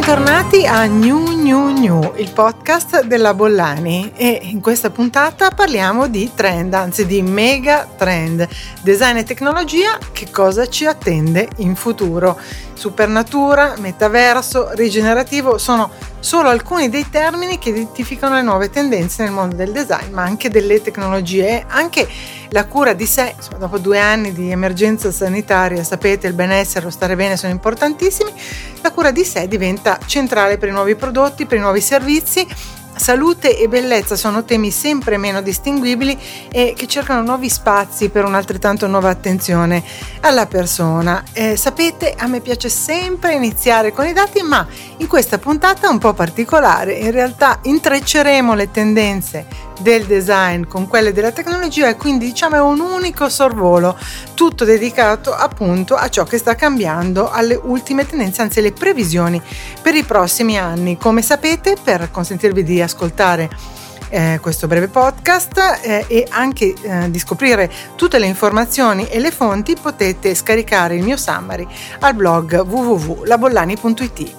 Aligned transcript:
Bentornati 0.00 0.64
a 0.64 0.86
New 0.86 1.39
New 1.40 1.68
New, 1.68 2.12
il 2.16 2.30
podcast 2.32 3.04
della 3.04 3.32
Bollani. 3.32 4.12
E 4.14 4.40
in 4.42 4.60
questa 4.60 4.90
puntata 4.90 5.50
parliamo 5.50 6.06
di 6.06 6.30
trend, 6.34 6.74
anzi 6.74 7.06
di 7.06 7.22
mega 7.22 7.88
trend, 7.96 8.46
design 8.82 9.16
e 9.16 9.24
tecnologia, 9.24 9.96
che 10.12 10.30
cosa 10.30 10.68
ci 10.68 10.84
attende 10.84 11.48
in 11.56 11.76
futuro. 11.76 12.38
Supernatura, 12.74 13.74
metaverso, 13.78 14.70
rigenerativo 14.72 15.56
sono 15.56 15.90
solo 16.20 16.50
alcuni 16.50 16.90
dei 16.90 17.08
termini 17.08 17.58
che 17.58 17.70
identificano 17.70 18.34
le 18.34 18.42
nuove 18.42 18.68
tendenze 18.68 19.22
nel 19.22 19.32
mondo 19.32 19.56
del 19.56 19.72
design, 19.72 20.12
ma 20.12 20.22
anche 20.22 20.50
delle 20.50 20.82
tecnologie, 20.82 21.64
anche 21.66 22.06
la 22.52 22.66
cura 22.66 22.94
di 22.94 23.06
sé, 23.06 23.34
insomma, 23.36 23.58
dopo 23.58 23.78
due 23.78 23.98
anni 23.98 24.32
di 24.32 24.50
emergenza 24.50 25.10
sanitaria, 25.12 25.84
sapete, 25.84 26.26
il 26.26 26.32
benessere, 26.32 26.84
lo 26.84 26.90
stare 26.90 27.16
bene 27.16 27.36
sono 27.36 27.52
importantissimi, 27.52 28.32
la 28.82 28.90
cura 28.90 29.10
di 29.10 29.24
sé 29.24 29.46
diventa 29.46 29.98
centrale 30.04 30.58
per 30.58 30.68
i 30.68 30.72
nuovi 30.72 30.94
prodotti, 30.96 31.29
per 31.30 31.58
i 31.58 31.60
nuovi 31.60 31.80
servizi 31.80 32.46
Salute 33.00 33.56
e 33.56 33.66
bellezza 33.66 34.14
sono 34.14 34.44
temi 34.44 34.70
sempre 34.70 35.16
meno 35.16 35.40
distinguibili 35.40 36.18
e 36.50 36.74
che 36.76 36.86
cercano 36.86 37.22
nuovi 37.22 37.48
spazi 37.48 38.10
per 38.10 38.26
un'altrettanto 38.26 38.86
nuova 38.86 39.08
attenzione 39.08 39.82
alla 40.20 40.46
persona. 40.46 41.24
Eh, 41.32 41.56
sapete, 41.56 42.14
a 42.16 42.26
me 42.26 42.40
piace 42.40 42.68
sempre 42.68 43.32
iniziare 43.32 43.92
con 43.92 44.06
i 44.06 44.12
dati, 44.12 44.42
ma 44.42 44.66
in 44.98 45.06
questa 45.06 45.38
puntata 45.38 45.88
un 45.88 45.98
po' 45.98 46.12
particolare, 46.12 46.92
in 46.92 47.10
realtà 47.10 47.60
intrecceremo 47.62 48.54
le 48.54 48.70
tendenze 48.70 49.46
del 49.80 50.04
design 50.04 50.64
con 50.64 50.86
quelle 50.86 51.12
della 51.12 51.32
tecnologia 51.32 51.88
e 51.88 51.96
quindi 51.96 52.26
diciamo 52.26 52.56
è 52.56 52.60
un 52.60 52.80
unico 52.80 53.28
sorvolo 53.28 53.96
tutto 54.34 54.64
dedicato 54.64 55.34
appunto 55.34 55.94
a 55.94 56.08
ciò 56.08 56.24
che 56.24 56.38
sta 56.38 56.54
cambiando 56.54 57.30
alle 57.30 57.54
ultime 57.54 58.06
tendenze 58.06 58.42
anzi 58.42 58.58
alle 58.58 58.72
previsioni 58.72 59.40
per 59.82 59.94
i 59.94 60.04
prossimi 60.04 60.58
anni 60.58 60.96
come 60.98 61.22
sapete 61.22 61.76
per 61.82 62.10
consentirvi 62.10 62.62
di 62.62 62.80
ascoltare 62.82 63.48
eh, 64.10 64.38
questo 64.40 64.66
breve 64.66 64.88
podcast 64.88 65.80
eh, 65.82 66.04
e 66.08 66.26
anche 66.30 66.74
eh, 66.82 67.10
di 67.10 67.18
scoprire 67.18 67.70
tutte 67.94 68.18
le 68.18 68.26
informazioni 68.26 69.06
e 69.08 69.20
le 69.20 69.30
fonti 69.30 69.76
potete 69.80 70.34
scaricare 70.34 70.96
il 70.96 71.04
mio 71.04 71.16
summary 71.16 71.66
al 72.00 72.14
blog 72.14 72.60
www.labollani.it. 72.60 74.34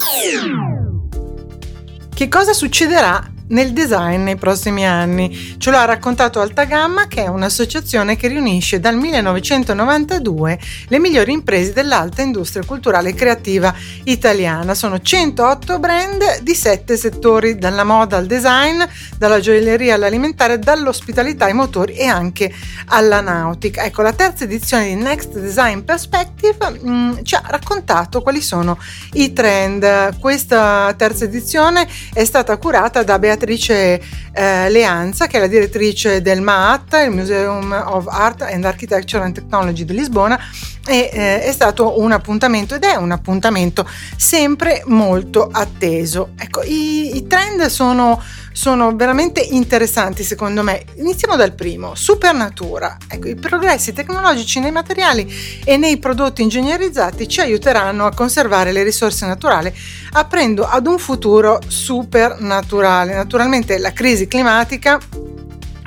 Che 2.14 2.28
cosa 2.28 2.54
succederà 2.54 3.24
nel 3.52 3.74
design 3.74 4.24
nei 4.24 4.36
prossimi 4.36 4.86
anni. 4.86 5.56
Ce 5.58 5.70
lo 5.70 5.78
ha 5.78 5.86
raccontato 5.86 6.40
Altagamma, 6.40 7.08
che 7.08 7.24
è 7.24 7.28
un'associazione 7.28 8.16
che 8.16 8.28
riunisce 8.28 8.80
dal 8.80 8.96
1992 8.96 10.60
le 10.88 11.00
migliori 11.00 11.32
imprese 11.32 11.74
dell'alta 11.74 12.22
industria 12.22 12.64
culturale 12.66 13.10
e 13.10 13.14
creativa 13.14 13.74
italiana. 14.04 14.74
Sono 14.74 15.00
108 15.00 15.80
brand 15.80 16.40
di 16.42 16.56
7 16.56 16.98
settori, 16.98 17.58
dalla 17.58 17.84
moda 17.84 18.18
al 18.18 18.26
design, 18.26 18.82
dalla 19.18 19.40
gioielleria 19.40 19.96
all'alimentare, 19.96 20.60
dall'ospitalità 20.60 21.46
ai 21.46 21.54
motori 21.54 21.94
e 21.94 22.08
anche 22.08 22.52
alla 22.88 23.22
nautica. 23.22 23.84
Ecco, 23.84 24.02
la 24.02 24.14
terza 24.14 24.46
edizione 24.46 24.88
di 24.88 24.96
Next 24.96 25.38
Design 25.38 25.80
Perspective 25.80 26.80
mh, 26.82 26.90
mm, 26.90 27.14
ci 27.24 27.36
ha 27.36 27.44
raccontato 27.46 28.22
quali 28.22 28.42
sono 28.42 28.78
i 29.14 29.34
trend. 29.34 30.20
Questa 30.20 30.94
terza 30.98 31.26
edizione 31.26 31.88
è 32.14 32.24
stata 32.24 32.58
curata 32.58 33.04
da 33.04 33.20
Beatrice 33.20 33.41
Beatrice 33.42 34.00
eh, 34.34 34.70
Leanza, 34.70 35.26
che 35.26 35.38
è 35.38 35.40
la 35.40 35.48
direttrice 35.48 36.22
del 36.22 36.42
MAAT, 36.42 37.06
il 37.06 37.10
Museum 37.10 37.72
of 37.72 38.06
Art 38.08 38.44
and 38.44 38.64
Architecture 38.66 39.24
and 39.24 39.34
Technology 39.34 39.84
di 39.84 39.94
Lisbona, 39.94 40.40
e 40.86 41.10
eh, 41.12 41.42
è 41.42 41.52
stato 41.52 42.00
un 42.00 42.12
appuntamento 42.12 42.76
ed 42.76 42.84
è 42.84 42.96
un 42.96 43.10
appuntamento 43.10 43.88
sempre 44.16 44.84
molto 44.86 45.50
atteso. 45.52 46.34
Ecco, 46.38 46.62
i, 46.62 47.16
i 47.16 47.26
trend 47.26 47.66
sono 47.66 48.22
sono 48.52 48.96
veramente 48.96 49.40
interessanti 49.40 50.24
secondo 50.24 50.64
me. 50.64 50.84
Iniziamo 50.96 51.36
dal 51.36 51.54
primo, 51.54 51.96
Supernatura. 51.96 52.98
Ecco, 53.08 53.28
i 53.28 53.36
progressi 53.36 53.94
tecnologici 53.94 54.60
nei 54.60 54.72
materiali 54.72 55.32
e 55.64 55.78
nei 55.78 55.98
prodotti 55.98 56.42
ingegnerizzati 56.42 57.28
ci 57.28 57.40
aiuteranno 57.40 58.06
a 58.06 58.14
conservare 58.14 58.72
le 58.72 58.84
risorse 58.84 59.26
naturali 59.26 59.74
aprendo 60.14 60.66
ad 60.68 60.88
un 60.88 60.98
futuro 60.98 61.60
supernaturale. 61.68 63.14
Naturalmente 63.14 63.78
la 63.78 63.94
crisi 63.94 64.28
climatica 64.28 65.00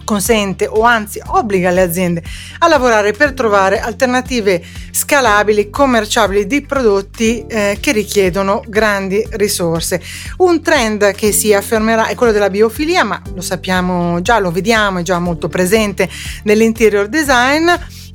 consente 0.04 0.66
o 0.66 0.82
anzi 0.82 1.20
obbliga 1.24 1.70
le 1.70 1.82
aziende 1.82 2.22
a 2.58 2.68
lavorare 2.68 3.12
per 3.12 3.32
trovare 3.32 3.80
alternative 3.80 4.62
scalabili, 4.90 5.70
commerciabili 5.70 6.46
di 6.46 6.62
prodotti 6.62 7.44
eh, 7.46 7.78
che 7.80 7.92
richiedono 7.92 8.62
grandi 8.66 9.26
risorse. 9.32 10.00
Un 10.38 10.62
trend 10.62 11.12
che 11.12 11.32
si 11.32 11.52
affermerà 11.52 12.06
è 12.06 12.14
quello 12.14 12.32
della 12.32 12.50
biofilia, 12.50 13.04
ma 13.04 13.20
lo 13.34 13.40
sappiamo 13.40 14.20
già, 14.22 14.38
lo 14.38 14.52
vediamo, 14.52 15.00
è 15.00 15.02
già 15.02 15.18
molto 15.18 15.48
presente 15.48 16.08
nell'interior 16.44 17.08
design 17.08 17.68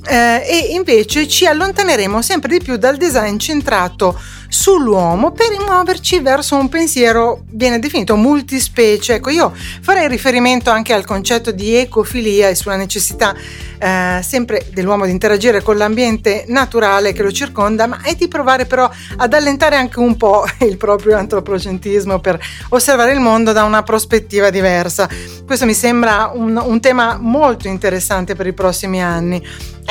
eh, 0.06 0.44
e 0.46 0.68
invece 0.72 1.28
ci 1.28 1.46
allontaneremo 1.46 2.22
sempre 2.22 2.58
di 2.58 2.64
più 2.64 2.78
dal 2.78 2.98
design 2.98 3.38
centrato 3.38 4.20
sull'uomo 4.50 5.32
per 5.32 5.56
muoverci 5.64 6.20
verso 6.20 6.58
un 6.58 6.68
pensiero 6.70 7.44
viene 7.52 7.80
definito 7.80 8.16
multispecie. 8.16 9.16
Ecco, 9.16 9.30
io 9.30 9.54
farei 9.82 10.08
riferimento 10.08 10.72
anche 10.72 10.92
al 10.92 11.06
concetto 11.06 11.52
di 11.52 11.76
ecofilia 11.76 12.50
e 12.50 12.56
sulla 12.56 12.76
necessità 12.76 13.36
eh, 13.78 14.20
sempre 14.24 14.68
dell'uomo 14.74 15.06
di 15.06 15.12
interagire 15.12 15.62
con 15.62 15.78
l'ambiente 15.78 16.46
naturale 16.48 17.14
che 17.14 17.24
lo 17.24 17.32
circonda, 17.32 17.88
ma 17.88 18.02
è 18.02 18.16
di 18.16 18.28
provare 18.28 18.66
però 18.66 18.90
ad 19.18 19.34
allentare 19.34 19.76
anche 19.76 20.00
un 20.00 20.18
po' 20.18 20.46
il 20.68 20.78
proprio 20.78 21.16
antropocentrismo 21.18 22.20
per 22.20 22.40
osservare 22.70 23.14
il 23.14 23.20
mondo 23.20 23.54
da 23.54 23.64
una 23.64 23.84
prospettiva 23.84 24.50
diversa. 24.50 25.08
Questo 25.46 25.66
mi 25.66 25.74
sembra 25.74 26.32
un, 26.34 26.62
un 26.62 26.80
tema 26.82 27.18
molto 27.20 27.68
interessante 27.68 28.36
per 28.36 28.48
i 28.48 28.54
prossimi 28.54 29.02
anni. 29.02 29.42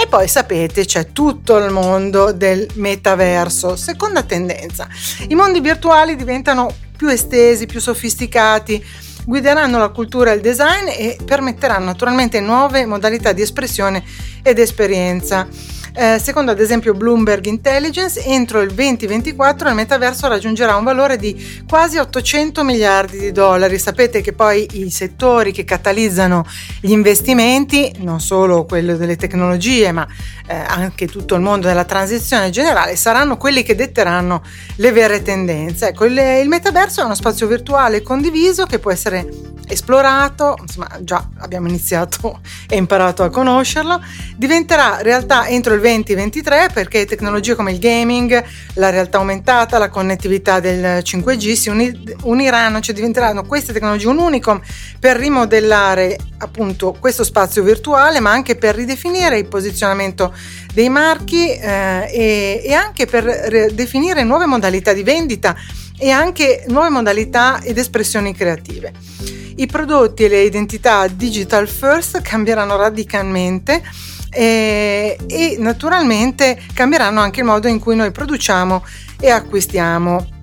E 0.01 0.07
poi 0.07 0.29
sapete 0.29 0.85
c'è 0.85 1.11
tutto 1.11 1.57
il 1.57 1.73
mondo 1.73 2.31
del 2.31 2.69
metaverso, 2.75 3.75
seconda 3.75 4.23
tendenza. 4.23 4.87
I 5.27 5.35
mondi 5.35 5.59
virtuali 5.61 6.15
diventano 6.15 6.73
più 6.97 7.09
estesi, 7.09 7.67
più 7.67 7.81
sofisticati, 7.81 8.81
guideranno 9.25 9.77
la 9.77 9.89
cultura 9.89 10.31
e 10.31 10.37
il 10.37 10.41
design 10.41 10.87
e 10.87 11.19
permetteranno 11.25 11.87
naturalmente 11.87 12.39
nuove 12.39 12.87
modalità 12.87 13.33
di 13.33 13.43
espressione 13.43 14.05
ed 14.43 14.59
esperienza. 14.59 15.47
Eh, 16.01 16.21
secondo 16.21 16.53
ad 16.53 16.61
esempio 16.61 16.95
Bloomberg 16.95 17.45
Intelligence, 17.47 18.23
entro 18.23 18.61
il 18.61 18.73
2024 18.73 19.69
il 19.69 19.75
metaverso 19.75 20.29
raggiungerà 20.29 20.77
un 20.77 20.85
valore 20.85 21.17
di 21.17 21.65
quasi 21.69 21.99
800 21.99 22.63
miliardi 22.63 23.19
di 23.19 23.33
dollari. 23.33 23.81
Sapete 23.81 24.21
che 24.21 24.33
poi 24.33 24.65
i 24.75 24.91
settori 24.91 25.51
che 25.51 25.65
catalizzano 25.65 26.47
gli 26.81 26.93
investimenti, 26.93 27.93
non 27.99 28.21
solo 28.21 28.65
quello 28.65 28.97
delle 28.97 29.17
tecnologie, 29.17 29.91
ma 29.91 30.07
eh, 30.47 30.55
anche 30.55 31.09
tutto 31.09 31.35
il 31.35 31.41
mondo 31.41 31.67
della 31.67 31.85
transizione 31.85 32.51
generale, 32.51 32.95
saranno 32.95 33.37
quelli 33.37 33.65
che 33.65 33.75
detteranno 33.75 34.43
le 34.77 34.93
vere 34.93 35.23
tendenze. 35.23 35.89
Ecco, 35.89 36.05
il, 36.05 36.17
il 36.17 36.49
metaverso 36.49 37.01
è 37.01 37.05
uno 37.05 37.17
spazio 37.17 37.49
virtuale 37.49 38.03
condiviso 38.03 38.67
che 38.67 38.79
può 38.79 38.93
essere 38.93 39.57
esplorato, 39.69 40.57
insomma 40.61 40.89
già 41.01 41.29
abbiamo 41.39 41.69
iniziato 41.69 42.41
e 42.69 42.77
imparato 42.77 43.23
a 43.23 43.31
conoscerlo, 43.31 44.01
diventerà 44.39 45.03
realtà 45.03 45.49
entro 45.49 45.75
il 45.75 45.81
2023 45.81 46.71
perché 46.73 47.05
tecnologie 47.05 47.57
come 47.57 47.73
il 47.73 47.81
gaming, 47.81 48.41
la 48.75 48.89
realtà 48.89 49.19
aumentata, 49.19 49.79
la 49.79 49.89
connettività 49.89 50.61
del 50.61 51.03
5G 51.03 51.53
si 51.55 52.07
uniranno, 52.23 52.79
cioè 52.79 52.95
diventeranno 52.95 53.45
queste 53.45 53.73
tecnologie 53.73 54.07
un 54.07 54.19
unicum 54.19 54.61
per 55.01 55.17
rimodellare 55.17 56.17
appunto 56.39 56.97
questo 57.01 57.25
spazio 57.25 57.65
virtuale 57.65 58.21
ma 58.21 58.31
anche 58.31 58.55
per 58.55 58.77
ridefinire 58.77 59.39
il 59.39 59.49
posizionamento 59.49 60.33
dei 60.73 60.89
marchi 60.89 61.51
eh, 61.51 62.09
e, 62.09 62.63
e 62.65 62.73
anche 62.75 63.07
per 63.07 63.73
definire 63.73 64.23
nuove 64.23 64.47
modalità 64.47 64.93
di 64.93 65.03
vendita 65.03 65.57
e 65.99 66.11
anche 66.11 66.63
nuove 66.69 66.91
modalità 66.91 67.61
ed 67.61 67.77
espressioni 67.77 68.33
creative. 68.33 68.93
I 69.57 69.67
prodotti 69.67 70.27
e 70.27 70.29
le 70.29 70.43
identità 70.43 71.09
digital 71.09 71.67
first 71.67 72.23
cambieranno 72.23 72.77
radicalmente 72.77 73.83
e, 74.31 75.19
e 75.27 75.57
naturalmente 75.59 76.61
cambieranno 76.73 77.21
anche 77.21 77.41
il 77.41 77.47
modo 77.47 77.69
in 77.69 77.79
cui 77.79 77.97
noi 77.97 78.11
produciamo 78.11 78.85
e 79.21 79.31
acquistiamo 79.31 80.37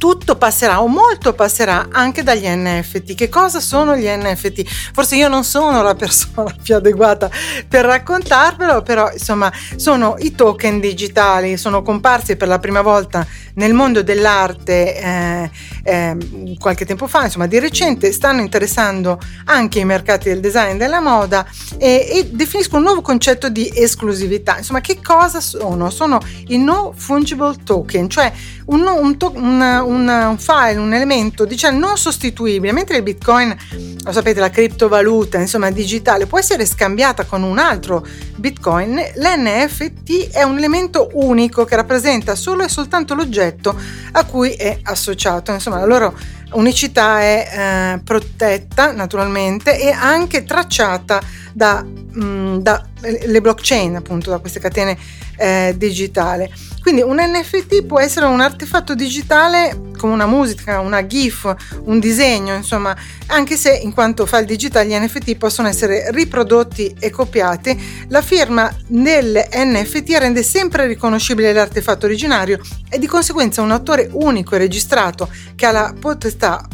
tutto 0.00 0.36
passerà 0.36 0.80
o 0.80 0.88
molto 0.88 1.34
passerà 1.34 1.88
anche 1.92 2.22
dagli 2.22 2.46
NFT. 2.46 3.14
Che 3.14 3.28
cosa 3.28 3.60
sono 3.60 3.94
gli 3.94 4.06
NFT? 4.08 4.64
Forse 4.94 5.16
io 5.16 5.28
non 5.28 5.44
sono 5.44 5.82
la 5.82 5.94
persona 5.94 6.56
più 6.60 6.74
adeguata 6.74 7.30
per 7.68 7.84
raccontarvelo, 7.84 8.80
però 8.80 9.12
insomma 9.12 9.52
sono 9.76 10.14
i 10.18 10.34
token 10.34 10.80
digitali, 10.80 11.58
sono 11.58 11.82
comparsi 11.82 12.36
per 12.36 12.48
la 12.48 12.58
prima 12.58 12.80
volta 12.80 13.26
nel 13.56 13.74
mondo 13.74 14.02
dell'arte 14.02 14.96
eh, 14.96 15.50
eh, 15.82 16.56
qualche 16.58 16.84
tempo 16.84 17.06
fa, 17.06 17.24
insomma 17.24 17.46
di 17.46 17.58
recente, 17.58 18.12
stanno 18.12 18.40
interessando 18.40 19.18
anche 19.44 19.80
i 19.80 19.84
mercati 19.84 20.28
del 20.28 20.40
design 20.40 20.74
e 20.74 20.76
della 20.76 21.00
moda 21.00 21.46
e, 21.78 22.08
e 22.10 22.28
definiscono 22.30 22.78
un 22.78 22.84
nuovo 22.84 23.02
concetto 23.02 23.48
di 23.48 23.70
esclusività. 23.74 24.58
Insomma, 24.58 24.80
che 24.80 25.00
cosa 25.02 25.40
sono? 25.40 25.90
Sono 25.90 26.20
i 26.48 26.58
no 26.58 26.92
fungible 26.96 27.56
token, 27.64 28.08
cioè 28.08 28.32
un, 28.66 28.86
un, 28.86 29.16
to- 29.16 29.32
una, 29.34 29.82
un 29.82 30.36
file, 30.38 30.78
un 30.78 30.92
elemento 30.92 31.44
diciamo 31.44 31.78
non 31.78 31.96
sostituibile, 31.96 32.72
mentre 32.72 32.96
il 32.96 33.02
bitcoin, 33.02 33.56
lo 34.02 34.12
sapete, 34.12 34.40
la 34.40 34.50
criptovaluta, 34.50 35.38
insomma 35.38 35.70
digitale, 35.70 36.26
può 36.26 36.38
essere 36.38 36.64
scambiata 36.66 37.24
con 37.24 37.42
un 37.42 37.58
altro 37.58 38.06
bitcoin, 38.36 39.00
l'NFT 39.14 40.30
è 40.30 40.42
un 40.42 40.56
elemento 40.56 41.10
unico 41.14 41.64
che 41.64 41.76
rappresenta 41.76 42.34
solo 42.34 42.62
e 42.64 42.68
soltanto 42.68 43.14
l'oggetto 43.14 43.76
a 44.12 44.24
cui 44.24 44.52
è 44.52 44.78
associato. 44.82 45.52
Insomma, 45.52 45.69
la 45.78 45.86
loro 45.86 46.14
unicità 46.52 47.20
è 47.20 47.48
eh, 47.94 48.00
protetta 48.02 48.92
naturalmente 48.92 49.78
e 49.78 49.90
anche 49.90 50.44
tracciata 50.44 51.20
da, 51.52 51.82
mh, 51.82 52.24
mm, 52.24 52.56
da 52.58 52.84
le 53.00 53.40
blockchain, 53.40 53.96
appunto, 53.96 54.30
da 54.30 54.38
queste 54.38 54.60
catene 54.60 54.96
eh, 55.36 55.74
digitali. 55.76 56.50
Quindi 56.90 57.08
un 57.08 57.20
NFT 57.20 57.84
può 57.84 58.00
essere 58.00 58.26
un 58.26 58.40
artefatto 58.40 58.96
digitale 58.96 59.90
come 59.96 60.12
una 60.12 60.26
musica, 60.26 60.80
una 60.80 61.06
GIF, 61.06 61.54
un 61.84 62.00
disegno, 62.00 62.54
insomma, 62.54 62.96
anche 63.26 63.56
se 63.56 63.72
in 63.76 63.92
quanto 63.92 64.26
file 64.26 64.46
digitali 64.46 64.88
gli 64.88 64.98
NFT 64.98 65.36
possono 65.36 65.68
essere 65.68 66.10
riprodotti 66.10 66.96
e 66.98 67.10
copiati, 67.10 68.06
la 68.08 68.22
firma 68.22 68.74
del 68.86 69.46
NFT 69.52 70.16
rende 70.16 70.42
sempre 70.42 70.86
riconoscibile 70.86 71.52
l'artefatto 71.52 72.06
originario 72.06 72.58
e 72.88 72.98
di 72.98 73.06
conseguenza 73.06 73.60
un 73.60 73.70
autore 73.70 74.08
unico 74.10 74.54
e 74.54 74.58
registrato 74.58 75.28
che 75.54 75.66
ha 75.66 75.70
la 75.70 75.94
potestà 76.00 76.66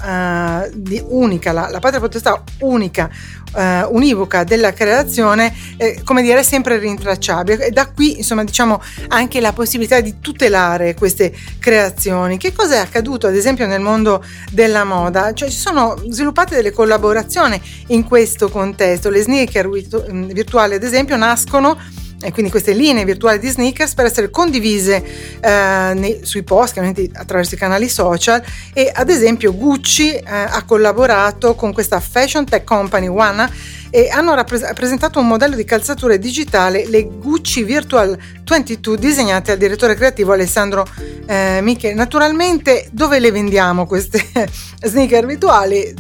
uh, 0.65 0.71
di 0.75 1.03
unica, 1.09 1.51
la, 1.53 1.69
la 1.69 1.81
patria 1.81 2.01
potestà 2.01 2.43
unica 2.61 3.11
uh, 3.57 3.95
univoca 3.95 4.45
della 4.45 4.73
creazione, 4.73 5.53
eh, 5.77 6.01
come 6.05 6.23
dire, 6.23 6.39
è 6.39 6.43
sempre 6.43 6.79
rintracciabile. 6.79 7.67
E 7.67 7.71
da 7.71 7.91
qui, 7.91 8.19
insomma, 8.19 8.45
diciamo 8.45 8.81
anche 9.09 9.41
la 9.41 9.53
possibilità 9.53 10.01
di 10.01 10.06
tutelare 10.21 10.95
queste 10.95 11.33
creazioni. 11.59 12.39
Che 12.39 12.53
cosa 12.53 12.77
è 12.77 12.79
accaduto, 12.79 13.27
ad 13.27 13.35
esempio, 13.35 13.67
nel 13.67 13.81
mondo 13.81 14.25
della 14.51 14.85
moda? 14.85 15.33
Cioè, 15.33 15.51
si 15.51 15.59
sono 15.59 16.01
sviluppate 16.09 16.55
delle 16.55 16.73
collaborazioni 16.73 17.61
in 17.89 18.05
questo 18.05 18.49
contesto. 18.49 19.11
Le 19.11 19.21
sneaker 19.21 19.69
virtuali, 19.69 20.75
ad 20.75 20.83
esempio, 20.83 21.17
nascono 21.17 21.79
e 22.23 22.33
quindi 22.33 22.51
queste 22.51 22.73
linee 22.73 23.05
virtuali 23.05 23.39
di 23.39 23.49
sneakers 23.49 23.93
per 23.95 24.07
essere 24.07 24.31
condivise 24.31 25.05
eh, 25.41 25.93
nei, 25.95 26.21
sui 26.23 26.43
post, 26.43 26.79
attraverso 26.79 27.55
i 27.55 27.59
canali 27.59 27.89
social 27.89 28.43
e 28.73 28.91
ad 28.93 29.11
esempio 29.11 29.55
Gucci 29.55 30.15
eh, 30.15 30.23
ha 30.25 30.63
collaborato 30.65 31.55
con 31.55 31.73
questa 31.73 32.01
fashion 32.01 32.47
tech 32.47 32.65
company 32.65 33.07
Wana 33.07 33.51
e 33.91 34.09
hanno 34.09 34.35
rappres- 34.35 34.73
presentato 34.75 35.21
un 35.21 35.27
modello 35.27 35.57
di 35.57 35.65
calzature 35.65 36.19
digitale, 36.19 36.87
le 36.87 37.05
Gucci 37.05 37.63
Virtual 37.63 38.17
22 38.45 38.97
disegnate 38.99 39.51
dal 39.51 39.59
direttore 39.59 39.95
creativo 39.95 40.33
Alessandro 40.33 40.87
eh, 41.27 41.61
Miche. 41.63 41.95
Naturalmente 41.95 42.89
dove 42.93 43.19
le 43.19 43.31
vendiamo 43.31 43.87
queste 43.87 44.23
sneaker 44.83 45.27
virtuali? 45.27 45.95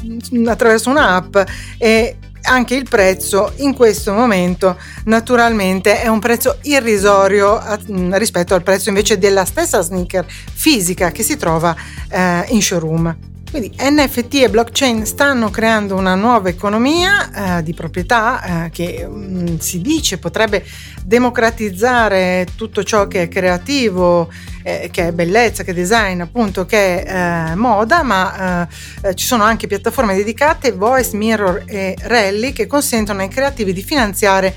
Attraverso 0.47 0.91
un'app 0.91 1.37
e 1.79 2.17
anche 2.47 2.75
il 2.75 2.89
prezzo 2.89 3.53
in 3.57 3.75
questo 3.75 4.13
momento 4.13 4.77
naturalmente 5.05 6.01
è 6.01 6.09
un 6.09 6.21
prezzo 6.21 6.59
irrisorio 6.63 7.59
a, 7.59 7.79
mm, 7.91 8.15
rispetto 8.15 8.55
al 8.55 8.63
prezzo 8.63 8.89
invece 8.89 9.19
della 9.19 9.45
stessa 9.45 9.81
sneaker 9.81 10.25
fisica 10.27 11.11
che 11.11 11.23
si 11.23 11.37
trova 11.37 11.75
eh, 12.09 12.45
in 12.49 12.63
showroom. 12.63 13.35
Quindi 13.51 13.73
NFT 13.79 14.35
e 14.35 14.51
blockchain 14.51 15.07
stanno 15.07 15.51
creando 15.51 15.95
una 15.95 16.15
nuova 16.15 16.49
economia 16.49 17.59
eh, 17.59 17.63
di 17.63 17.73
proprietà 17.75 18.67
eh, 18.67 18.71
che 18.71 19.07
mh, 19.07 19.15
mm, 19.15 19.57
si 19.59 19.81
dice 19.81 20.19
potrebbe 20.19 20.65
democratizzare 21.05 22.47
tutto 22.57 22.83
ciò 22.83 23.07
che 23.07 23.23
è 23.23 23.29
creativo, 23.29 24.29
eh, 24.63 24.89
che 24.91 25.09
è 25.09 25.13
bellezza, 25.13 25.63
che 25.63 25.71
è 25.71 25.75
design, 25.75 26.21
appunto, 26.21 26.67
che 26.67 27.03
è 27.03 27.51
eh, 27.51 27.55
moda, 27.55 28.03
ma 28.03 28.69
eh, 29.03 29.15
ci 29.15 29.25
sono 29.25 29.45
anche 29.45 29.69
piattaforme 29.69 30.17
dedicate, 30.17 30.73
Voice, 30.73 31.17
Mirror 31.17 31.63
e 31.67 31.97
Rally, 31.99 32.53
che 32.53 32.67
consentono 32.67 33.21
ai 33.21 33.29
creativi 33.29 33.73
di 33.73 33.83
finanziare 33.83 34.55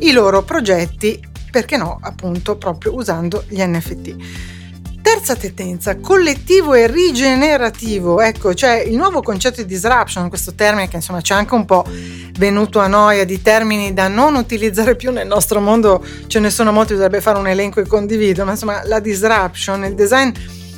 i 0.00 0.10
loro 0.10 0.42
progetti, 0.42 1.22
perché 1.50 1.76
no, 1.76 1.98
appunto, 2.02 2.56
proprio 2.56 2.94
usando 2.94 3.44
gli 3.48 3.62
NFT. 3.62 4.53
Terza 5.04 5.36
tendenza, 5.36 5.98
collettivo 5.98 6.72
e 6.72 6.86
rigenerativo. 6.86 8.22
Ecco, 8.22 8.54
c'è 8.54 8.80
il 8.80 8.96
nuovo 8.96 9.20
concetto 9.20 9.60
di 9.60 9.66
disruption, 9.66 10.30
questo 10.30 10.54
termine 10.54 10.88
che 10.88 10.96
insomma 10.96 11.20
c'è 11.20 11.34
anche 11.34 11.52
un 11.52 11.66
po' 11.66 11.84
venuto 12.38 12.78
a 12.78 12.86
noia 12.86 13.24
di 13.24 13.42
termini 13.42 13.92
da 13.92 14.08
non 14.08 14.34
utilizzare 14.34 14.96
più 14.96 15.12
nel 15.12 15.26
nostro 15.26 15.60
mondo, 15.60 16.02
ce 16.26 16.40
ne 16.40 16.48
sono 16.48 16.72
molti, 16.72 16.92
bisognerebbe 16.92 17.20
fare 17.20 17.38
un 17.38 17.46
elenco 17.46 17.80
e 17.80 17.86
condivido, 17.86 18.46
ma 18.46 18.52
insomma 18.52 18.82
la 18.86 18.98
disruption, 18.98 19.84
il 19.84 19.94
design 19.94 20.32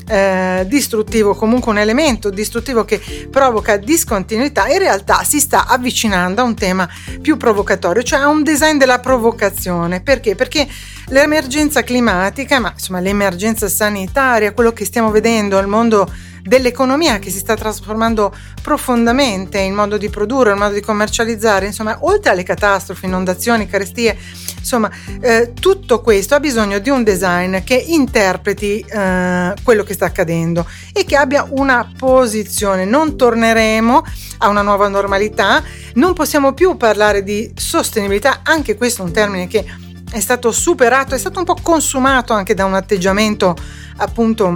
eh, 0.08 0.64
distruttivo, 0.66 1.34
comunque 1.34 1.72
un 1.72 1.78
elemento 1.78 2.30
distruttivo 2.30 2.84
che 2.84 3.00
provoca 3.30 3.76
discontinuità, 3.76 4.68
in 4.68 4.78
realtà 4.78 5.22
si 5.24 5.40
sta 5.40 5.66
avvicinando 5.66 6.40
a 6.40 6.44
un 6.44 6.54
tema 6.54 6.88
più 7.20 7.36
provocatorio, 7.36 8.02
cioè 8.02 8.20
a 8.20 8.28
un 8.28 8.42
design 8.42 8.78
della 8.78 9.00
provocazione. 9.00 10.00
Perché? 10.00 10.34
Perché 10.34 10.66
l'emergenza 11.08 11.82
climatica, 11.82 12.58
ma 12.60 12.72
insomma 12.72 13.00
l'emergenza 13.00 13.68
sanitaria, 13.68 14.52
quello 14.52 14.72
che 14.72 14.84
stiamo 14.84 15.10
vedendo, 15.10 15.58
il 15.58 15.66
mondo 15.66 16.10
dell'economia 16.46 17.18
che 17.18 17.30
si 17.30 17.38
sta 17.38 17.56
trasformando 17.56 18.34
profondamente 18.62 19.58
in 19.58 19.74
modo 19.74 19.98
di 19.98 20.08
produrre, 20.08 20.52
in 20.52 20.58
modo 20.58 20.74
di 20.74 20.80
commercializzare, 20.80 21.66
insomma, 21.66 21.98
oltre 22.00 22.30
alle 22.30 22.44
catastrofi, 22.44 23.06
inondazioni, 23.06 23.66
carestie, 23.66 24.16
insomma, 24.58 24.90
eh, 25.20 25.52
tutto 25.52 26.00
questo 26.00 26.34
ha 26.34 26.40
bisogno 26.40 26.78
di 26.78 26.88
un 26.88 27.02
design 27.02 27.58
che 27.64 27.74
interpreti 27.74 28.80
eh, 28.80 29.54
quello 29.62 29.82
che 29.82 29.94
sta 29.94 30.06
accadendo 30.06 30.66
e 30.92 31.04
che 31.04 31.16
abbia 31.16 31.46
una 31.50 31.90
posizione. 31.96 32.84
Non 32.84 33.16
torneremo 33.16 34.04
a 34.38 34.48
una 34.48 34.62
nuova 34.62 34.88
normalità, 34.88 35.62
non 35.94 36.12
possiamo 36.12 36.52
più 36.52 36.76
parlare 36.76 37.22
di 37.22 37.52
sostenibilità, 37.54 38.40
anche 38.44 38.76
questo 38.76 39.02
è 39.02 39.04
un 39.04 39.12
termine 39.12 39.46
che 39.48 39.64
è 40.10 40.20
stato 40.20 40.52
superato, 40.52 41.14
è 41.14 41.18
stato 41.18 41.40
un 41.40 41.44
po' 41.44 41.56
consumato 41.60 42.32
anche 42.32 42.54
da 42.54 42.64
un 42.64 42.74
atteggiamento 42.74 43.56
appunto 43.96 44.54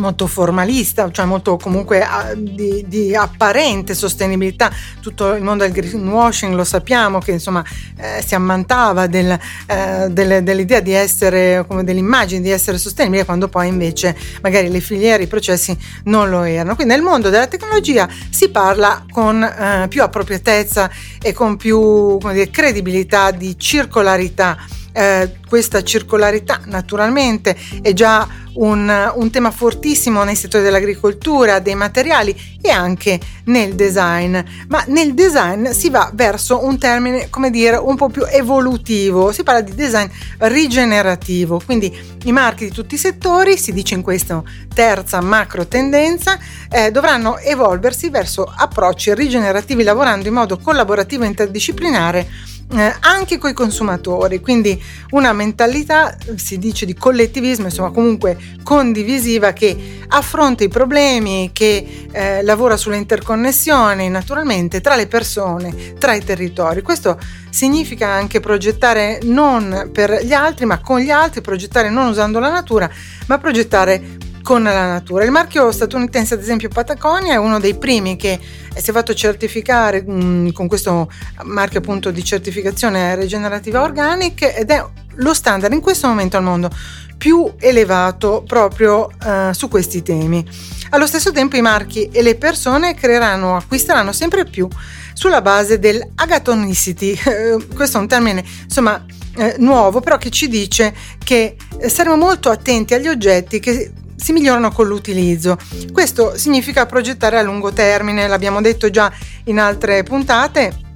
molto 0.00 0.26
formalista, 0.26 1.10
cioè 1.10 1.24
molto 1.24 1.56
comunque 1.56 2.04
di, 2.36 2.84
di, 2.86 3.14
apparente 3.14 3.94
sostenibilità. 3.94 4.70
Tutto 5.00 5.34
il 5.34 5.42
mondo 5.42 5.64
del 5.64 5.72
greenwashing 5.72 6.54
lo 6.54 6.64
sappiamo 6.64 7.18
che 7.18 7.32
insomma 7.32 7.64
eh, 7.96 8.22
si 8.26 8.34
ammantava 8.34 9.06
del, 9.06 9.38
eh, 9.66 10.08
delle, 10.10 10.42
dell'idea 10.42 10.80
di 10.80 10.92
essere, 10.92 11.64
come 11.66 11.84
dell'immagine 11.84 12.40
di 12.40 12.50
essere 12.50 12.78
sostenibile, 12.78 13.24
quando 13.24 13.48
poi 13.48 13.68
invece 13.68 14.16
magari 14.42 14.70
le 14.70 14.80
filiere, 14.80 15.24
i 15.24 15.28
processi 15.28 15.76
non 16.04 16.28
lo 16.28 16.42
erano. 16.42 16.74
Quindi 16.74 16.94
nel 16.94 17.02
mondo 17.02 17.28
della 17.28 17.46
tecnologia 17.46 18.08
si 18.30 18.48
parla 18.50 19.04
con 19.10 19.42
eh, 19.42 19.86
più 19.88 20.02
appropriatezza 20.02 20.90
e 21.22 21.32
con 21.32 21.56
più 21.56 22.18
dire, 22.18 22.50
credibilità 22.50 23.30
di 23.30 23.58
circolarità 23.58 24.56
eh, 24.92 25.36
questa 25.48 25.82
circolarità 25.82 26.60
naturalmente 26.66 27.56
è 27.82 27.92
già 27.92 28.26
un, 28.54 29.12
un, 29.14 29.30
tema 29.30 29.50
fortissimo 29.50 30.24
nei 30.24 30.34
settori 30.34 30.64
dell'agricoltura, 30.64 31.60
dei 31.60 31.74
materiali 31.74 32.36
e 32.60 32.70
anche 32.70 33.18
nel 33.44 33.74
design, 33.74 34.36
ma 34.68 34.82
nel 34.88 35.14
design 35.14 35.68
si 35.68 35.88
va 35.88 36.10
verso 36.12 36.64
un 36.64 36.78
termine, 36.78 37.30
come 37.30 37.50
dire, 37.50 37.76
un 37.76 37.96
po' 37.96 38.08
più 38.08 38.24
evolutivo, 38.28 39.32
si 39.32 39.42
parla 39.42 39.60
di 39.60 39.74
design 39.74 40.08
rigenerativo, 40.38 41.60
quindi 41.64 41.96
i 42.24 42.32
marchi 42.32 42.64
di 42.64 42.72
tutti 42.72 42.94
i 42.94 42.98
settori, 42.98 43.56
si 43.56 43.72
dice 43.72 43.94
in 43.94 44.02
questa 44.02 44.42
terza 44.74 45.20
macro 45.20 45.66
tendenza, 45.66 46.38
eh, 46.68 46.90
dovranno 46.90 47.38
evolversi 47.38 48.10
verso 48.10 48.44
approcci 48.44 49.14
rigenerativi 49.14 49.82
lavorando 49.82 50.28
in 50.28 50.34
modo 50.34 50.58
collaborativo 50.58 51.24
e 51.24 51.28
interdisciplinare 51.28 52.28
eh, 52.72 52.94
anche 53.00 53.38
con 53.38 53.50
i 53.50 53.52
consumatori, 53.52 54.40
quindi 54.40 54.80
una 55.10 55.32
mentalità, 55.32 56.16
si 56.36 56.58
dice, 56.58 56.86
di 56.86 56.94
collettivismo, 56.94 57.64
insomma 57.66 57.90
comunque 57.90 58.36
condivisiva 58.62 59.52
che 59.52 59.98
affronta 60.08 60.64
i 60.64 60.68
problemi, 60.68 61.50
che 61.52 62.08
eh, 62.12 62.42
lavora 62.42 62.76
sulle 62.76 62.96
interconnessioni 62.96 64.08
naturalmente 64.08 64.80
tra 64.80 64.94
le 64.94 65.06
persone, 65.06 65.94
tra 65.98 66.14
i 66.14 66.22
territori. 66.22 66.82
Questo 66.82 67.18
significa 67.50 68.08
anche 68.08 68.38
progettare 68.40 69.18
non 69.24 69.90
per 69.92 70.24
gli 70.24 70.32
altri, 70.32 70.64
ma 70.66 70.80
con 70.80 71.00
gli 71.00 71.10
altri, 71.10 71.40
progettare 71.40 71.90
non 71.90 72.06
usando 72.06 72.38
la 72.38 72.50
natura, 72.50 72.88
ma 73.26 73.38
progettare 73.38 74.28
con 74.50 74.64
la 74.64 74.88
natura. 74.88 75.22
Il 75.22 75.30
marchio 75.30 75.70
statunitense, 75.70 76.34
ad 76.34 76.40
esempio 76.40 76.68
Patagonia, 76.68 77.34
è 77.34 77.36
uno 77.36 77.60
dei 77.60 77.76
primi 77.76 78.16
che 78.16 78.36
si 78.74 78.90
è 78.90 78.92
fatto 78.92 79.14
certificare 79.14 80.02
mh, 80.02 80.12
mm, 80.12 80.48
con 80.48 80.66
questo 80.66 81.08
marchio 81.44 81.78
appunto 81.78 82.10
di 82.10 82.24
certificazione 82.24 83.14
regenerativa 83.14 83.80
organic 83.80 84.42
ed 84.42 84.70
è 84.70 84.84
lo 85.14 85.34
standard 85.34 85.72
in 85.72 85.80
questo 85.80 86.08
momento 86.08 86.36
al 86.36 86.42
mondo 86.42 86.68
più 87.16 87.48
elevato 87.60 88.42
proprio 88.44 89.08
uh, 89.24 89.52
su 89.52 89.68
questi 89.68 90.02
temi. 90.02 90.44
Allo 90.90 91.06
stesso 91.06 91.30
tempo 91.30 91.54
i 91.54 91.60
marchi 91.62 92.08
e 92.10 92.20
le 92.20 92.34
persone 92.34 92.94
creeranno, 92.94 93.54
acquisteranno 93.54 94.10
sempre 94.10 94.46
più 94.46 94.66
sulla 95.12 95.42
base 95.42 95.78
dell'agatonicity. 95.78 97.16
questo 97.72 97.98
è 97.98 98.00
un 98.00 98.08
termine, 98.08 98.44
insomma, 98.64 99.00
eh, 99.36 99.54
nuovo, 99.58 100.00
però 100.00 100.16
che 100.16 100.30
ci 100.30 100.48
dice 100.48 100.92
che 101.22 101.54
eh, 101.78 101.88
saremo 101.88 102.16
molto 102.16 102.50
attenti 102.50 102.94
agli 102.94 103.06
oggetti 103.06 103.60
che 103.60 103.92
si 104.20 104.32
migliorano 104.32 104.70
con 104.70 104.86
l'utilizzo. 104.86 105.56
Questo 105.92 106.36
significa 106.36 106.86
progettare 106.86 107.38
a 107.38 107.42
lungo 107.42 107.72
termine, 107.72 108.28
l'abbiamo 108.28 108.60
detto 108.60 108.90
già 108.90 109.10
in 109.44 109.58
altre 109.58 110.02
puntate 110.02 110.88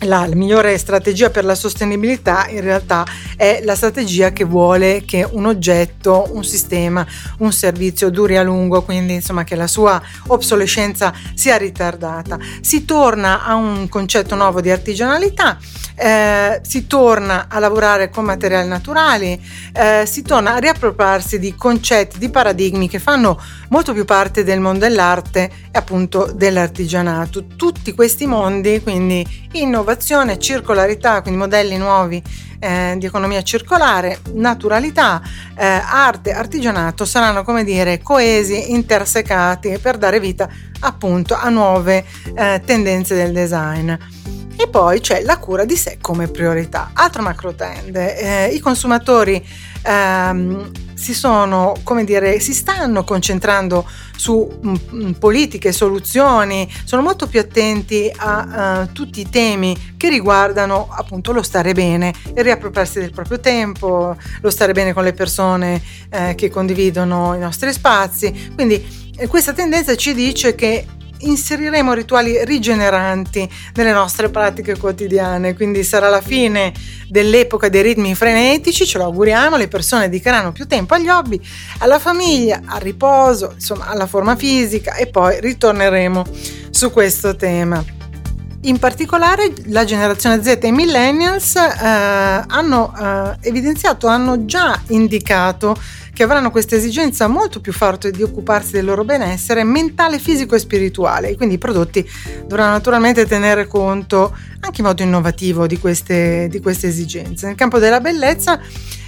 la, 0.00 0.26
migliore 0.32 0.76
strategia 0.78 1.30
per 1.30 1.44
la 1.44 1.54
sostenibilità 1.54 2.46
in 2.48 2.60
realtà 2.60 3.04
è 3.36 3.60
la 3.64 3.74
strategia 3.74 4.32
che 4.32 4.44
vuole 4.44 5.04
che 5.04 5.26
un 5.28 5.46
oggetto, 5.46 6.28
un 6.32 6.44
sistema, 6.44 7.06
un 7.38 7.52
servizio 7.52 8.10
duri 8.10 8.36
a 8.36 8.42
lungo, 8.42 8.82
quindi 8.82 9.14
insomma 9.14 9.44
che 9.44 9.54
la 9.54 9.66
sua 9.66 10.00
obsolescenza 10.28 11.12
sia 11.34 11.56
ritardata. 11.56 12.38
Si 12.60 12.84
torna 12.84 13.44
a 13.44 13.54
un 13.54 13.88
concetto 13.88 14.34
nuovo 14.34 14.60
di 14.60 14.70
artigianalità, 14.70 15.58
eh, 15.96 16.60
si 16.62 16.86
torna 16.86 17.46
a 17.48 17.58
lavorare 17.58 18.10
con 18.10 18.24
materiali 18.24 18.68
naturali, 18.68 19.40
eh, 19.72 20.04
si 20.06 20.22
torna 20.22 20.54
a 20.54 20.58
riappropriarsi 20.58 21.38
di 21.38 21.54
concetti, 21.54 22.18
di 22.18 22.30
paradigmi 22.30 22.88
che 22.88 22.98
fanno 22.98 23.40
molto 23.74 23.92
più 23.92 24.04
parte 24.04 24.44
del 24.44 24.60
mondo 24.60 24.86
dell'arte 24.86 25.50
e 25.72 25.76
appunto 25.76 26.30
dell'artigianato. 26.32 27.48
Tutti 27.56 27.92
questi 27.92 28.24
mondi, 28.24 28.80
quindi 28.80 29.26
innovazione, 29.54 30.38
circolarità, 30.38 31.20
quindi 31.22 31.40
modelli 31.40 31.76
nuovi 31.76 32.22
eh, 32.60 32.94
di 32.96 33.06
economia 33.06 33.42
circolare, 33.42 34.20
naturalità, 34.34 35.20
eh, 35.58 35.64
arte, 35.64 36.30
artigianato 36.30 37.04
saranno 37.04 37.42
come 37.42 37.64
dire 37.64 38.00
coesi, 38.00 38.70
intersecati 38.70 39.76
per 39.82 39.98
dare 39.98 40.20
vita 40.20 40.48
appunto 40.78 41.34
a 41.34 41.48
nuove 41.48 42.04
eh, 42.32 42.62
tendenze 42.64 43.16
del 43.16 43.32
design. 43.32 43.92
E 44.56 44.68
poi 44.68 45.00
c'è 45.00 45.22
la 45.22 45.38
cura 45.38 45.64
di 45.64 45.74
sé 45.74 45.98
come 46.00 46.28
priorità. 46.28 46.90
Altro 46.92 47.22
macro 47.22 47.56
trend, 47.56 47.96
eh, 47.96 48.50
i 48.52 48.60
consumatori 48.60 49.44
ehm, 49.82 50.70
si 51.04 51.12
sono, 51.12 51.74
come 51.82 52.02
dire, 52.02 52.40
si 52.40 52.54
stanno 52.54 53.04
concentrando 53.04 53.86
su 54.16 54.50
m, 54.62 54.74
m, 54.88 55.10
politiche, 55.12 55.70
soluzioni, 55.70 56.66
sono 56.84 57.02
molto 57.02 57.26
più 57.26 57.40
attenti 57.40 58.10
a 58.16 58.86
uh, 58.88 58.92
tutti 58.92 59.20
i 59.20 59.28
temi 59.28 59.92
che 59.98 60.08
riguardano 60.08 60.88
appunto 60.90 61.32
lo 61.32 61.42
stare 61.42 61.74
bene, 61.74 62.14
il 62.34 62.42
riappropriarsi 62.42 63.00
del 63.00 63.10
proprio 63.10 63.38
tempo, 63.38 64.16
lo 64.40 64.50
stare 64.50 64.72
bene 64.72 64.94
con 64.94 65.04
le 65.04 65.12
persone 65.12 65.82
eh, 66.08 66.34
che 66.36 66.48
condividono 66.48 67.34
i 67.34 67.38
nostri 67.38 67.70
spazi. 67.70 68.52
Quindi 68.54 69.12
eh, 69.18 69.26
questa 69.26 69.52
tendenza 69.52 69.94
ci 69.96 70.14
dice 70.14 70.54
che 70.54 70.86
inseriremo 71.18 71.92
rituali 71.92 72.44
rigeneranti 72.44 73.48
nelle 73.74 73.92
nostre 73.92 74.28
pratiche 74.28 74.76
quotidiane, 74.76 75.54
quindi 75.54 75.84
sarà 75.84 76.08
la 76.08 76.20
fine 76.20 76.72
dell'epoca 77.08 77.68
dei 77.68 77.82
ritmi 77.82 78.14
frenetici, 78.14 78.86
ce 78.86 78.98
lo 78.98 79.04
auguriamo, 79.04 79.56
le 79.56 79.68
persone 79.68 80.08
dedicheranno 80.08 80.52
più 80.52 80.66
tempo 80.66 80.94
agli 80.94 81.08
hobby, 81.08 81.40
alla 81.78 81.98
famiglia, 81.98 82.60
al 82.64 82.80
riposo, 82.80 83.52
insomma 83.54 83.86
alla 83.86 84.06
forma 84.06 84.36
fisica 84.36 84.94
e 84.94 85.06
poi 85.06 85.40
ritorneremo 85.40 86.24
su 86.70 86.90
questo 86.90 87.36
tema. 87.36 88.02
In 88.62 88.78
particolare 88.78 89.52
la 89.66 89.84
generazione 89.84 90.42
Z 90.42 90.58
e 90.62 90.68
i 90.68 90.72
millennials 90.72 91.54
eh, 91.54 91.66
hanno 91.82 92.94
eh, 92.98 93.48
evidenziato, 93.48 94.06
hanno 94.06 94.46
già 94.46 94.80
indicato 94.88 95.76
che 96.14 96.22
avranno 96.22 96.50
questa 96.50 96.76
esigenza 96.76 97.26
molto 97.26 97.60
più 97.60 97.72
forte 97.72 98.10
di 98.10 98.22
occuparsi 98.22 98.72
del 98.72 98.84
loro 98.84 99.04
benessere 99.04 99.64
mentale, 99.64 100.18
fisico 100.18 100.54
e 100.54 100.60
spirituale. 100.60 101.36
Quindi 101.36 101.56
i 101.56 101.58
prodotti 101.58 102.08
dovranno 102.46 102.70
naturalmente 102.70 103.26
tenere 103.26 103.66
conto 103.66 104.34
anche 104.60 104.80
in 104.80 104.86
modo 104.86 105.02
innovativo 105.02 105.66
di 105.66 105.78
queste, 105.78 106.46
di 106.48 106.60
queste 106.60 106.86
esigenze. 106.86 107.46
Nel 107.46 107.56
campo 107.56 107.78
della 107.78 108.00
bellezza 108.00 108.60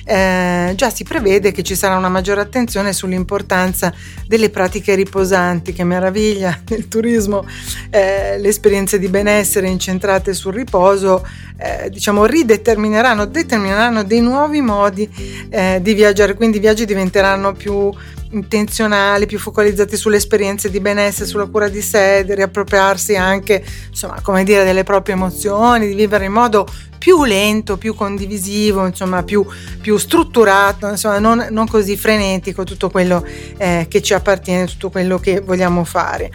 eh, 0.09 0.73
già 0.77 0.89
si 0.89 1.03
prevede 1.03 1.51
che 1.51 1.65
ci 1.65 1.75
sarà 1.75 1.97
una 1.97 2.09
maggiore 2.09 2.41
attenzione 2.41 2.93
sull'importanza 2.93 3.93
delle 4.29 4.51
pratiche 4.51 4.95
riposanti, 4.95 5.73
che 5.73 5.83
meraviglia 5.83 6.61
nel 6.71 6.87
turismo, 6.87 7.45
eh, 7.91 8.39
le 8.39 8.49
esperienze 8.49 9.01
di 9.01 9.09
benessere 9.09 9.67
incentrate 9.67 10.33
sul 10.33 10.55
riposo, 10.55 11.27
eh, 11.57 11.91
diciamo, 11.91 12.25
ridetermineranno, 12.25 13.25
determineranno 13.25 14.05
dei 14.05 14.21
nuovi 14.21 14.61
modi 14.61 15.11
eh, 15.51 15.81
di 15.83 15.95
viaggiare, 15.95 16.35
quindi 16.35 16.59
i 16.59 16.61
viaggi 16.61 16.85
diventeranno 16.85 17.53
più 17.53 17.93
intenzionali, 18.31 19.27
più 19.27 19.39
focalizzati 19.39 19.97
sulle 19.97 20.17
esperienze 20.17 20.71
di 20.71 20.81
benessere, 20.81 21.27
sulla 21.27 21.47
cura 21.47 21.69
di 21.69 21.83
sé, 21.83 22.25
di 22.25 22.35
riappropriarsi 22.35 23.17
anche, 23.17 23.65
insomma, 23.89 24.21
come 24.23 24.45
dire, 24.45 24.65
delle 24.65 24.85
proprie 24.85 25.15
emozioni, 25.15 25.87
di 25.87 25.95
vivere 25.95 26.27
in 26.27 26.33
modo 26.33 26.67
più 26.99 27.25
lento, 27.25 27.77
più 27.77 27.95
condivisivo, 27.95 28.87
insomma, 28.87 29.23
più, 29.23 29.47
più 29.81 29.97
strutturato, 29.97 30.89
insomma, 30.89 31.19
non, 31.19 31.47
non, 31.51 31.67
così 31.67 31.97
frenetico 31.97 32.65
tutto 32.65 32.91
quello 32.91 33.25
eh, 33.59 33.87
che 33.89 34.03
ci 34.03 34.15
appartiene, 34.15 34.67
tutto 34.67 34.91
quello 34.91 35.19
che 35.19 35.41
vogliamo 35.41 35.85
fare. 35.85 36.31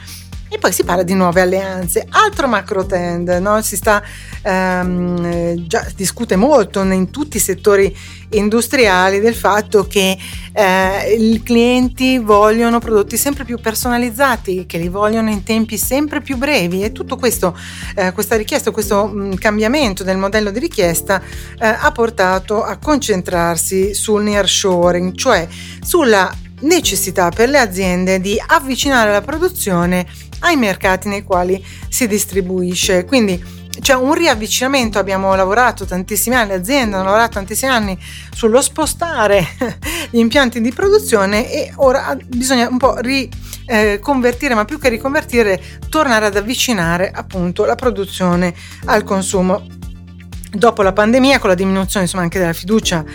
E 0.53 0.57
poi 0.57 0.73
si 0.73 0.83
parla 0.83 1.03
di 1.03 1.13
nuove 1.13 1.39
alleanze. 1.39 2.05
Altro 2.09 2.45
macro 2.45 2.85
trend, 2.85 3.29
no? 3.39 3.61
si 3.61 3.77
sta, 3.77 4.03
ehm, 4.41 5.65
già 5.65 5.87
discute 5.95 6.35
molto 6.35 6.81
in 6.81 7.09
tutti 7.09 7.37
i 7.37 7.39
settori 7.39 7.95
industriali 8.31 9.21
del 9.21 9.33
fatto 9.33 9.87
che 9.87 10.17
eh, 10.51 11.13
i 11.13 11.41
clienti 11.41 12.17
vogliono 12.17 12.79
prodotti 12.79 13.15
sempre 13.15 13.45
più 13.45 13.59
personalizzati, 13.61 14.65
che 14.65 14.77
li 14.77 14.89
vogliono 14.89 15.29
in 15.29 15.43
tempi 15.43 15.77
sempre 15.77 16.19
più 16.19 16.35
brevi 16.35 16.83
e 16.83 16.91
tutto 16.91 17.15
questo, 17.15 17.57
eh, 17.95 18.11
questa 18.11 18.35
richiesta, 18.35 18.71
questo 18.71 19.07
mm, 19.07 19.35
cambiamento 19.35 20.03
del 20.03 20.17
modello 20.17 20.51
di 20.51 20.59
richiesta 20.59 21.21
eh, 21.21 21.65
ha 21.65 21.91
portato 21.93 22.61
a 22.61 22.75
concentrarsi 22.75 23.93
sul 23.93 24.23
nearshoring, 24.23 25.15
cioè 25.15 25.47
sulla 25.81 26.29
necessità 26.61 27.29
per 27.29 27.47
le 27.47 27.57
aziende 27.57 28.19
di 28.19 28.41
avvicinare 28.45 29.11
la 29.13 29.21
produzione 29.21 30.05
ai 30.41 30.55
mercati 30.55 31.07
nei 31.07 31.23
quali 31.23 31.63
si 31.89 32.07
distribuisce. 32.07 33.05
Quindi 33.05 33.59
c'è 33.79 33.95
un 33.95 34.13
riavvicinamento, 34.13 34.99
abbiamo 34.99 35.33
lavorato 35.33 35.85
tantissimi 35.85 36.35
anni, 36.35 36.49
le 36.49 36.55
aziende 36.55 36.95
hanno 36.95 37.05
lavorato 37.05 37.33
tantissimi 37.33 37.71
anni 37.71 37.97
sullo 38.33 38.61
spostare 38.61 39.45
gli 40.11 40.19
impianti 40.19 40.61
di 40.61 40.71
produzione 40.71 41.51
e 41.51 41.71
ora 41.77 42.15
bisogna 42.25 42.67
un 42.67 42.77
po' 42.77 42.97
riconvertire, 42.99 44.53
eh, 44.53 44.55
ma 44.55 44.65
più 44.65 44.77
che 44.77 44.89
riconvertire, 44.89 45.61
tornare 45.89 46.25
ad 46.25 46.35
avvicinare 46.35 47.11
appunto 47.11 47.65
la 47.65 47.75
produzione 47.75 48.53
al 48.85 49.03
consumo. 49.03 49.65
Dopo 50.53 50.81
la 50.81 50.91
pandemia, 50.91 51.39
con 51.39 51.47
la 51.47 51.55
diminuzione 51.55 52.05
insomma 52.05 52.23
anche 52.23 52.37
della 52.37 52.51
fiducia 52.51 53.05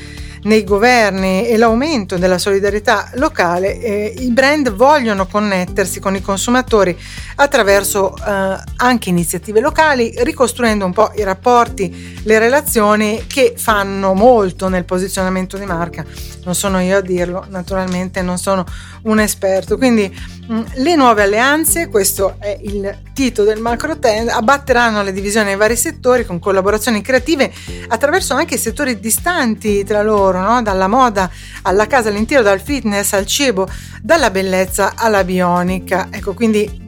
nei 0.47 0.65
governi 0.65 1.47
e 1.49 1.57
l'aumento 1.57 2.17
della 2.19 2.39
solidarietà 2.39 3.11
locale, 3.15 3.81
eh, 3.81 4.15
i 4.19 4.31
brand 4.31 4.73
vogliono 4.73 5.27
connettersi 5.27 6.01
con 6.01 6.15
i 6.15 6.21
consumatori 6.21 6.97
attraverso 7.37 8.15
eh, 8.17 8.57
anche 8.77 9.09
iniziative 9.09 9.61
locali, 9.61 10.15
ricostruendo 10.19 10.85
un 10.85 10.93
po' 10.93 11.11
i 11.17 11.25
rapporti, 11.25 12.21
le 12.23 12.39
relazioni 12.39 13.25
che 13.27 13.55
fanno 13.57 14.15
molto 14.15 14.69
nel 14.69 14.85
posizionamento 14.85 15.57
di 15.57 15.67
marca. 15.67 16.05
Non 16.45 16.55
sono 16.55 16.81
io 16.81 16.99
a 16.99 17.01
dirlo, 17.01 17.45
naturalmente 17.49 18.23
non 18.23 18.39
sono 18.39 18.65
un 19.07 19.21
esperto. 19.21 19.77
Quindi 19.77 20.15
mm, 20.53 20.63
le 20.75 20.95
nuove 20.95 21.23
alleanze, 21.23 21.89
questo 21.89 22.37
è 22.39 22.59
il 22.63 23.03
titolo 23.13 23.49
del 23.49 23.61
macro 23.61 23.99
trend, 23.99 24.29
abbatteranno 24.29 25.03
le 25.03 25.13
divisioni 25.13 25.47
nei 25.47 25.57
vari 25.57 25.77
settori 25.77 26.25
con 26.25 26.39
collaborazioni 26.39 27.03
creative 27.03 27.53
attraverso 27.89 28.35
anche 28.35 28.57
settori 28.57 29.01
distanti 29.01 29.85
tra 29.85 30.03
loro, 30.03 30.41
no? 30.41 30.63
dalla 30.63 30.89
moda 30.89 31.31
alla 31.63 31.87
casa, 31.87 32.09
all'interno, 32.09 32.45
dal 32.45 32.61
fitness 32.61 33.13
al 33.13 33.27
cibo, 33.27 33.69
dalla 34.01 34.31
bellezza 34.31 34.93
alla 34.95 35.25
bionica. 35.25 36.09
Ecco, 36.11 36.35
quindi 36.35 36.85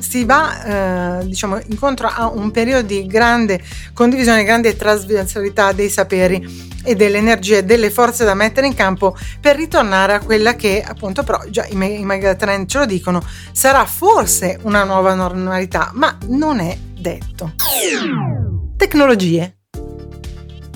si 0.00 0.24
va 0.24 1.20
eh, 1.20 1.26
diciamo, 1.26 1.60
incontro 1.66 2.08
a 2.08 2.28
un 2.28 2.50
periodo 2.50 2.86
di 2.86 3.06
grande 3.06 3.60
condivisione, 3.92 4.44
grande 4.44 4.76
trasversalità 4.76 5.72
dei 5.72 5.88
saperi 5.88 6.68
e 6.84 6.94
delle 6.94 7.18
energie, 7.18 7.64
delle 7.64 7.90
forze 7.90 8.24
da 8.24 8.34
mettere 8.34 8.66
in 8.66 8.74
campo 8.74 9.16
per 9.40 9.56
ritornare 9.56 10.14
a 10.14 10.20
quella 10.20 10.54
che 10.54 10.82
appunto 10.82 11.22
però 11.22 11.42
già 11.48 11.66
i, 11.66 11.74
i 11.74 12.04
megatrend 12.04 12.68
ce 12.68 12.78
lo 12.78 12.86
dicono 12.86 13.22
sarà 13.52 13.84
forse 13.84 14.58
una 14.62 14.84
nuova 14.84 15.14
normalità 15.14 15.90
ma 15.94 16.16
non 16.28 16.60
è 16.60 16.76
detto. 16.98 17.52
Tecnologie 18.76 19.59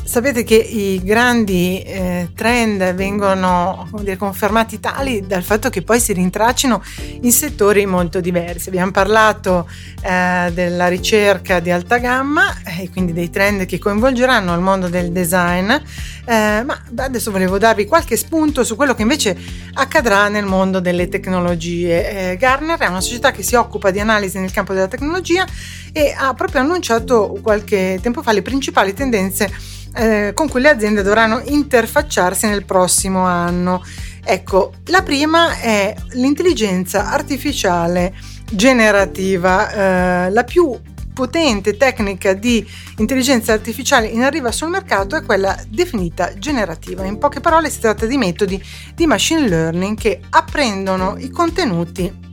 Sapete 0.06 0.44
che 0.44 0.54
i 0.54 1.02
grandi 1.02 1.82
eh, 1.82 2.28
trend 2.36 2.92
vengono 2.92 3.88
dire, 4.00 4.18
confermati 4.18 4.78
tali 4.78 5.26
dal 5.26 5.42
fatto 5.42 5.70
che 5.70 5.80
poi 5.80 5.98
si 5.98 6.12
rintracciano 6.12 6.82
in 7.22 7.32
settori 7.32 7.86
molto 7.86 8.20
diversi. 8.20 8.68
Abbiamo 8.68 8.90
parlato 8.90 9.66
eh, 10.02 10.52
della 10.52 10.88
ricerca 10.88 11.58
di 11.58 11.70
alta 11.70 11.96
gamma 11.96 12.54
e 12.78 12.90
quindi 12.90 13.14
dei 13.14 13.30
trend 13.30 13.64
che 13.64 13.78
coinvolgeranno 13.78 14.54
il 14.54 14.60
mondo 14.60 14.88
del 14.88 15.10
design, 15.10 15.70
eh, 15.70 15.82
ma 16.26 16.82
adesso 16.96 17.30
volevo 17.30 17.56
darvi 17.56 17.86
qualche 17.86 18.16
spunto 18.18 18.62
su 18.62 18.76
quello 18.76 18.94
che 18.94 19.02
invece 19.02 19.36
accadrà 19.72 20.28
nel 20.28 20.44
mondo 20.44 20.80
delle 20.80 21.08
tecnologie. 21.08 22.32
Eh, 22.32 22.36
Garner 22.36 22.78
è 22.78 22.86
una 22.86 23.00
società 23.00 23.32
che 23.32 23.42
si 23.42 23.54
occupa 23.54 23.90
di 23.90 24.00
analisi 24.00 24.38
nel 24.38 24.52
campo 24.52 24.74
della 24.74 24.86
tecnologia 24.86 25.46
e 25.92 26.14
ha 26.16 26.34
proprio 26.34 26.60
annunciato 26.60 27.38
qualche 27.42 27.98
tempo 28.02 28.22
fa 28.22 28.32
le 28.32 28.42
principali 28.42 28.92
tendenze 28.92 29.50
eh, 29.94 30.32
con 30.34 30.48
cui 30.48 30.60
le 30.60 30.68
aziende 30.68 31.02
dovranno 31.02 31.40
interfacciarsi 31.44 32.46
nel 32.46 32.64
prossimo 32.64 33.24
anno. 33.24 33.82
Ecco, 34.24 34.72
la 34.86 35.02
prima 35.02 35.58
è 35.58 35.94
l'intelligenza 36.12 37.10
artificiale 37.10 38.14
generativa, 38.50 40.26
eh, 40.26 40.30
la 40.30 40.44
più 40.44 40.78
potente 41.14 41.76
tecnica 41.76 42.32
di 42.34 42.66
intelligenza 42.98 43.52
artificiale 43.52 44.08
in 44.08 44.22
arrivo 44.22 44.50
sul 44.50 44.68
mercato 44.68 45.16
è 45.16 45.22
quella 45.22 45.56
definita 45.68 46.36
generativa. 46.36 47.04
In 47.04 47.18
poche 47.18 47.40
parole 47.40 47.70
si 47.70 47.78
tratta 47.78 48.04
di 48.04 48.18
metodi 48.18 48.62
di 48.94 49.06
machine 49.06 49.48
learning 49.48 49.96
che 49.96 50.20
apprendono 50.30 51.14
i 51.18 51.30
contenuti 51.30 52.23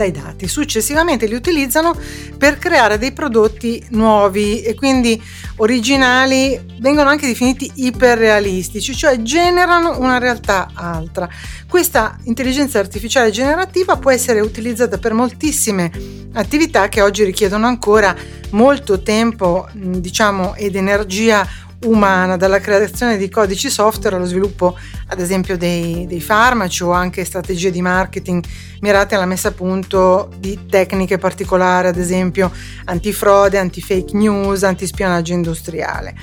dai 0.00 0.10
dati. 0.12 0.48
Successivamente 0.48 1.26
li 1.26 1.34
utilizzano 1.34 1.94
per 2.38 2.56
creare 2.56 2.96
dei 2.96 3.12
prodotti 3.12 3.84
nuovi 3.90 4.62
e 4.62 4.74
quindi 4.74 5.20
originali, 5.56 6.58
vengono 6.78 7.10
anche 7.10 7.26
definiti 7.26 7.70
iperrealistici, 7.74 8.94
cioè 8.94 9.20
generano 9.20 9.98
una 9.98 10.16
realtà 10.16 10.70
altra. 10.72 11.28
Questa 11.68 12.16
intelligenza 12.24 12.78
artificiale 12.78 13.30
generativa 13.30 13.96
può 13.96 14.10
essere 14.10 14.40
utilizzata 14.40 14.96
per 14.96 15.12
moltissime 15.12 15.90
attività 16.32 16.88
che 16.88 17.02
oggi 17.02 17.22
richiedono 17.24 17.66
ancora 17.66 18.16
molto 18.52 19.02
tempo, 19.02 19.68
diciamo, 19.74 20.54
ed 20.54 20.76
energia 20.76 21.46
umana, 21.84 22.36
dalla 22.36 22.60
creazione 22.60 23.16
di 23.16 23.28
codici 23.30 23.70
software 23.70 24.16
allo 24.16 24.26
sviluppo 24.26 24.76
ad 25.06 25.20
esempio 25.20 25.56
dei, 25.56 26.06
dei, 26.06 26.20
farmaci 26.20 26.82
o 26.82 26.90
anche 26.90 27.24
strategie 27.24 27.70
di 27.70 27.80
marketing 27.80 28.44
mirate 28.80 29.14
alla 29.14 29.26
messa 29.26 29.48
a 29.48 29.52
punto 29.52 30.30
di 30.38 30.66
tecniche 30.68 31.18
particolari, 31.18 31.88
ad 31.88 31.96
esempio 31.96 32.50
antifrode, 32.84 33.58
anti-fake 33.58 34.16
news, 34.16 34.62
antispionaggio 34.62 35.32
industriale. 35.32 36.14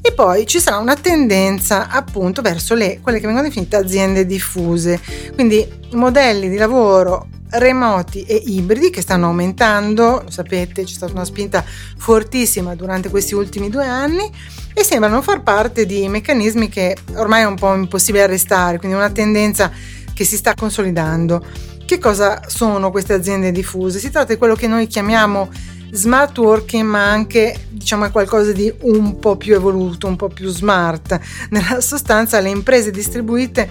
E 0.00 0.12
poi 0.12 0.46
ci 0.46 0.60
sarà 0.60 0.76
una 0.76 0.96
tendenza 0.96 1.88
appunto 1.88 2.42
verso 2.42 2.74
le, 2.74 3.00
quelle 3.00 3.18
che 3.18 3.26
vengono 3.26 3.46
definite 3.48 3.76
aziende 3.76 4.26
diffuse, 4.26 5.00
quindi 5.34 5.66
modelli 5.92 6.48
di 6.50 6.56
lavoro 6.56 7.28
remoti 7.58 8.22
e 8.24 8.34
ibridi 8.46 8.90
che 8.90 9.00
stanno 9.00 9.26
aumentando, 9.26 10.22
lo 10.24 10.30
sapete 10.30 10.84
c'è 10.84 10.94
stata 10.94 11.12
una 11.12 11.24
spinta 11.24 11.64
fortissima 11.96 12.74
durante 12.74 13.08
questi 13.08 13.34
ultimi 13.34 13.70
due 13.70 13.86
anni 13.86 14.30
e 14.72 14.84
sembrano 14.84 15.22
far 15.22 15.42
parte 15.42 15.86
di 15.86 16.08
meccanismi 16.08 16.68
che 16.68 16.96
ormai 17.14 17.42
è 17.42 17.46
un 17.46 17.56
po' 17.56 17.74
impossibile 17.74 18.24
arrestare, 18.24 18.78
quindi 18.78 18.96
una 18.96 19.10
tendenza 19.10 19.70
che 20.12 20.24
si 20.24 20.36
sta 20.36 20.54
consolidando. 20.54 21.44
Che 21.84 21.98
cosa 21.98 22.42
sono 22.46 22.90
queste 22.90 23.12
aziende 23.12 23.52
diffuse? 23.52 23.98
Si 23.98 24.10
tratta 24.10 24.32
di 24.32 24.38
quello 24.38 24.54
che 24.54 24.66
noi 24.66 24.86
chiamiamo 24.86 25.50
smart 25.92 26.36
working, 26.38 26.88
ma 26.88 27.10
anche 27.10 27.66
diciamo 27.68 28.10
qualcosa 28.10 28.52
di 28.52 28.72
un 28.82 29.18
po' 29.18 29.36
più 29.36 29.54
evoluto, 29.54 30.06
un 30.06 30.16
po' 30.16 30.28
più 30.28 30.48
smart. 30.48 31.18
Nella 31.50 31.80
sostanza 31.80 32.40
le 32.40 32.48
imprese 32.48 32.90
distribuite 32.90 33.68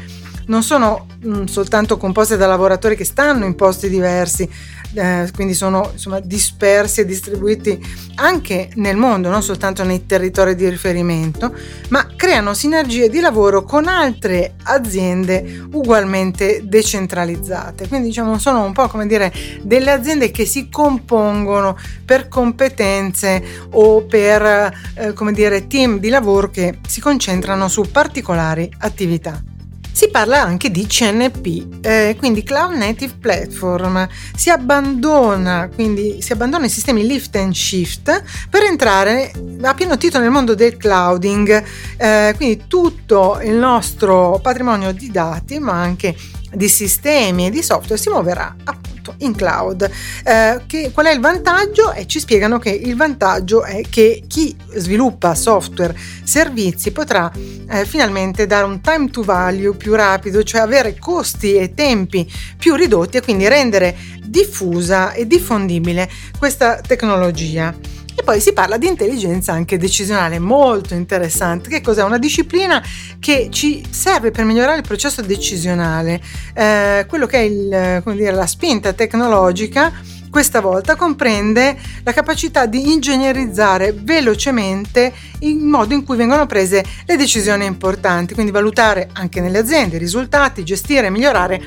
non 0.47 0.63
sono 0.63 1.07
mh, 1.21 1.29
mm, 1.29 1.43
soltanto 1.45 1.97
composte 1.97 2.37
da 2.37 2.47
lavoratori 2.47 2.95
che 2.95 3.05
stanno 3.05 3.45
in 3.45 3.55
posti 3.55 3.89
diversi, 3.89 4.49
eh, 4.95 5.29
quindi 5.33 5.53
sono 5.53 5.89
insomma, 5.91 6.19
dispersi 6.19 7.01
e 7.01 7.05
distribuiti 7.05 7.81
anche 8.15 8.69
nel 8.75 8.95
mondo, 8.95 9.29
non 9.29 9.41
soltanto 9.41 9.83
nei 9.83 10.05
territori 10.05 10.55
di 10.55 10.69
riferimento, 10.69 11.53
ma 11.89 12.07
creano 12.15 12.53
sinergie 12.53 13.09
di 13.09 13.19
lavoro 13.19 13.63
con 13.63 13.87
altre 13.87 14.55
aziende 14.63 15.65
ugualmente 15.71 16.61
decentralizzate. 16.63 17.87
Quindi 17.87 18.07
diciamo 18.07 18.37
sono 18.37 18.63
un 18.63 18.73
po' 18.73 18.87
come 18.87 19.07
dire 19.07 19.33
delle 19.63 19.91
aziende 19.91 20.31
che 20.31 20.45
si 20.45 20.69
compongono 20.69 21.77
per 22.05 22.27
competenze 22.27 23.43
o 23.71 24.03
per 24.03 24.73
eh, 24.95 25.13
come 25.13 25.31
dire 25.31 25.67
team 25.67 25.99
di 25.99 26.09
lavoro 26.09 26.49
che 26.49 26.79
si 26.87 27.01
concentrano 27.01 27.67
su 27.67 27.89
particolari 27.91 28.71
attività. 28.79 29.52
Si 29.93 30.09
parla 30.09 30.41
anche 30.41 30.71
di 30.71 30.87
CNP, 30.87 31.85
eh, 31.85 32.15
quindi 32.17 32.41
Cloud 32.41 32.75
Native 32.75 33.13
Platform. 33.19 34.07
Si 34.35 34.49
abbandona, 34.49 35.69
quindi, 35.71 36.19
si 36.19 36.33
abbandona 36.33 36.65
i 36.65 36.69
sistemi 36.69 37.05
lift 37.05 37.35
and 37.35 37.53
shift 37.53 38.23
per 38.49 38.63
entrare 38.63 39.31
a 39.61 39.73
pieno 39.75 39.95
titolo 39.95 40.23
nel 40.23 40.33
mondo 40.33 40.55
del 40.55 40.77
clouding. 40.77 41.63
Eh, 41.95 42.33
quindi 42.35 42.63
tutto 42.67 43.39
il 43.43 43.53
nostro 43.53 44.39
patrimonio 44.41 44.91
di 44.93 45.11
dati, 45.11 45.59
ma 45.59 45.73
anche 45.73 46.15
di 46.51 46.67
sistemi 46.67 47.45
e 47.45 47.49
di 47.51 47.61
software 47.61 48.01
si 48.01 48.09
muoverà 48.09 48.55
appunto 48.63 48.82
in 49.19 49.35
cloud. 49.35 49.89
Eh, 50.23 50.61
che, 50.67 50.91
qual 50.93 51.07
è 51.07 51.13
il 51.13 51.19
vantaggio? 51.19 51.91
E 51.91 52.05
ci 52.07 52.19
spiegano 52.19 52.59
che 52.59 52.69
il 52.69 52.95
vantaggio 52.95 53.63
è 53.63 53.81
che 53.89 54.23
chi 54.27 54.55
sviluppa 54.75 55.35
software, 55.35 55.95
servizi 56.23 56.91
potrà 56.91 57.31
eh, 57.69 57.85
finalmente 57.85 58.45
dare 58.45 58.65
un 58.65 58.81
time 58.81 59.09
to 59.09 59.23
value 59.23 59.75
più 59.75 59.93
rapido, 59.93 60.43
cioè 60.43 60.61
avere 60.61 60.97
costi 60.97 61.55
e 61.55 61.73
tempi 61.73 62.31
più 62.57 62.75
ridotti 62.75 63.17
e 63.17 63.21
quindi 63.21 63.47
rendere 63.47 63.95
diffusa 64.23 65.13
e 65.13 65.27
diffondibile 65.27 66.09
questa 66.37 66.81
tecnologia. 66.81 68.01
E 68.15 68.23
poi 68.23 68.39
si 68.39 68.53
parla 68.53 68.77
di 68.77 68.87
intelligenza 68.87 69.53
anche 69.53 69.77
decisionale, 69.77 70.37
molto 70.37 70.93
interessante. 70.93 71.69
Che 71.69 71.81
cos'è? 71.81 72.03
Una 72.03 72.19
disciplina 72.19 72.81
che 73.19 73.47
ci 73.49 73.83
serve 73.89 74.31
per 74.31 74.45
migliorare 74.45 74.77
il 74.77 74.87
processo 74.87 75.21
decisionale. 75.21 76.21
Eh, 76.53 77.05
quello 77.07 77.25
che 77.25 77.37
è 77.37 77.41
il, 77.41 78.03
dire, 78.15 78.31
la 78.31 78.45
spinta 78.45 78.93
tecnologica 78.93 79.91
questa 80.33 80.61
volta 80.61 80.95
comprende 80.95 81.77
la 82.01 82.11
capacità 82.11 82.65
di 82.65 82.91
ingegnerizzare 82.91 83.93
velocemente 83.95 85.13
il 85.41 85.57
modo 85.57 85.93
in 85.93 86.03
cui 86.03 86.17
vengono 86.17 86.47
prese 86.47 86.83
le 87.05 87.15
decisioni 87.17 87.65
importanti, 87.65 88.33
quindi 88.33 88.51
valutare 88.51 89.09
anche 89.13 89.41
nelle 89.41 89.59
aziende 89.59 89.97
i 89.97 89.99
risultati, 89.99 90.63
gestire 90.63 91.05
e 91.05 91.09
migliorare 91.11 91.63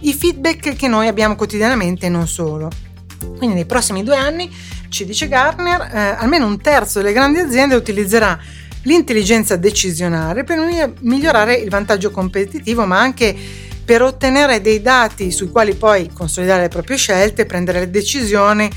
i 0.00 0.12
feedback 0.12 0.76
che 0.76 0.86
noi 0.86 1.08
abbiamo 1.08 1.34
quotidianamente 1.34 2.06
e 2.06 2.08
non 2.10 2.28
solo. 2.28 2.68
Quindi 3.38 3.54
nei 3.54 3.64
prossimi 3.64 4.02
due 4.02 4.16
anni 4.16 4.54
ci 4.90 5.06
dice 5.06 5.28
Gartner, 5.28 5.80
eh, 5.92 5.98
almeno 6.18 6.46
un 6.46 6.60
terzo 6.60 6.98
delle 6.98 7.14
grandi 7.14 7.38
aziende 7.38 7.76
utilizzerà 7.76 8.38
l'intelligenza 8.82 9.56
decisionale 9.56 10.44
per 10.44 10.58
migliorare 11.00 11.54
il 11.54 11.70
vantaggio 11.70 12.10
competitivo, 12.10 12.84
ma 12.84 13.00
anche 13.00 13.34
per 13.84 14.02
ottenere 14.02 14.60
dei 14.60 14.82
dati 14.82 15.30
sui 15.30 15.50
quali 15.50 15.74
poi 15.74 16.10
consolidare 16.12 16.62
le 16.62 16.68
proprie 16.68 16.96
scelte, 16.96 17.46
prendere 17.46 17.80
le 17.80 17.90
decisioni 17.90 18.70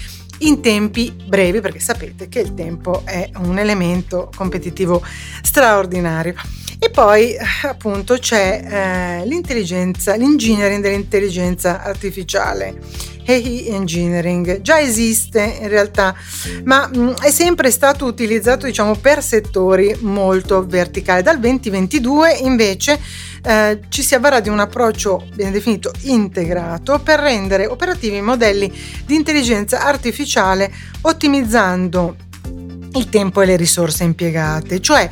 in 0.48 0.62
tempi 0.62 1.14
brevi, 1.26 1.62
perché 1.62 1.80
sapete 1.80 2.28
che 2.30 2.40
il 2.40 2.54
tempo 2.54 3.04
è 3.06 3.30
un 3.38 3.58
elemento 3.58 4.30
competitivo 4.36 5.02
straordinario. 5.42 6.36
E 6.80 6.90
poi 6.90 7.36
appunto 7.64 8.18
c'è 8.18 8.62
eh, 9.22 9.26
l'intelligenza, 9.26 10.18
l'engineering 10.18 10.82
dell'intelligenza 10.82 11.82
artificiale 11.82 12.78
AI 13.26 13.68
Engineering. 13.68 14.62
Già 14.62 14.82
esiste 14.82 15.60
in 15.62 15.70
realtà, 15.70 16.14
ma 16.66 16.88
mh, 16.88 17.00
mm, 17.00 17.10
è 17.22 17.32
sempre 17.32 17.72
stato 17.72 18.06
utilizzato 18.06 18.66
diciamo 18.66 18.96
per 18.96 19.24
settori 19.24 19.96
molto 20.02 20.66
verticali. 20.66 21.24
Dal 21.24 21.40
2022 21.40 22.40
invece 22.42 23.00
eh, 23.44 23.80
ci 23.90 24.02
si 24.02 24.16
avvarrà 24.16 24.40
di 24.40 24.50
un 24.50 24.60
approccio 24.60 25.28
ben 25.36 25.52
definito 25.52 25.92
integrato 26.02 27.00
per 27.00 27.20
rendere 27.20 27.66
operativi 27.66 28.18
i 28.18 28.22
modelli 28.22 28.72
di 29.06 29.16
intelligenza 29.16 29.82
artificiale 29.82 30.72
ottimizzando 31.02 32.16
il 32.96 33.10
tempo 33.10 33.42
e 33.42 33.46
le 33.46 33.56
risorse 33.56 34.04
impiegate, 34.04 34.80
cioè 34.80 35.10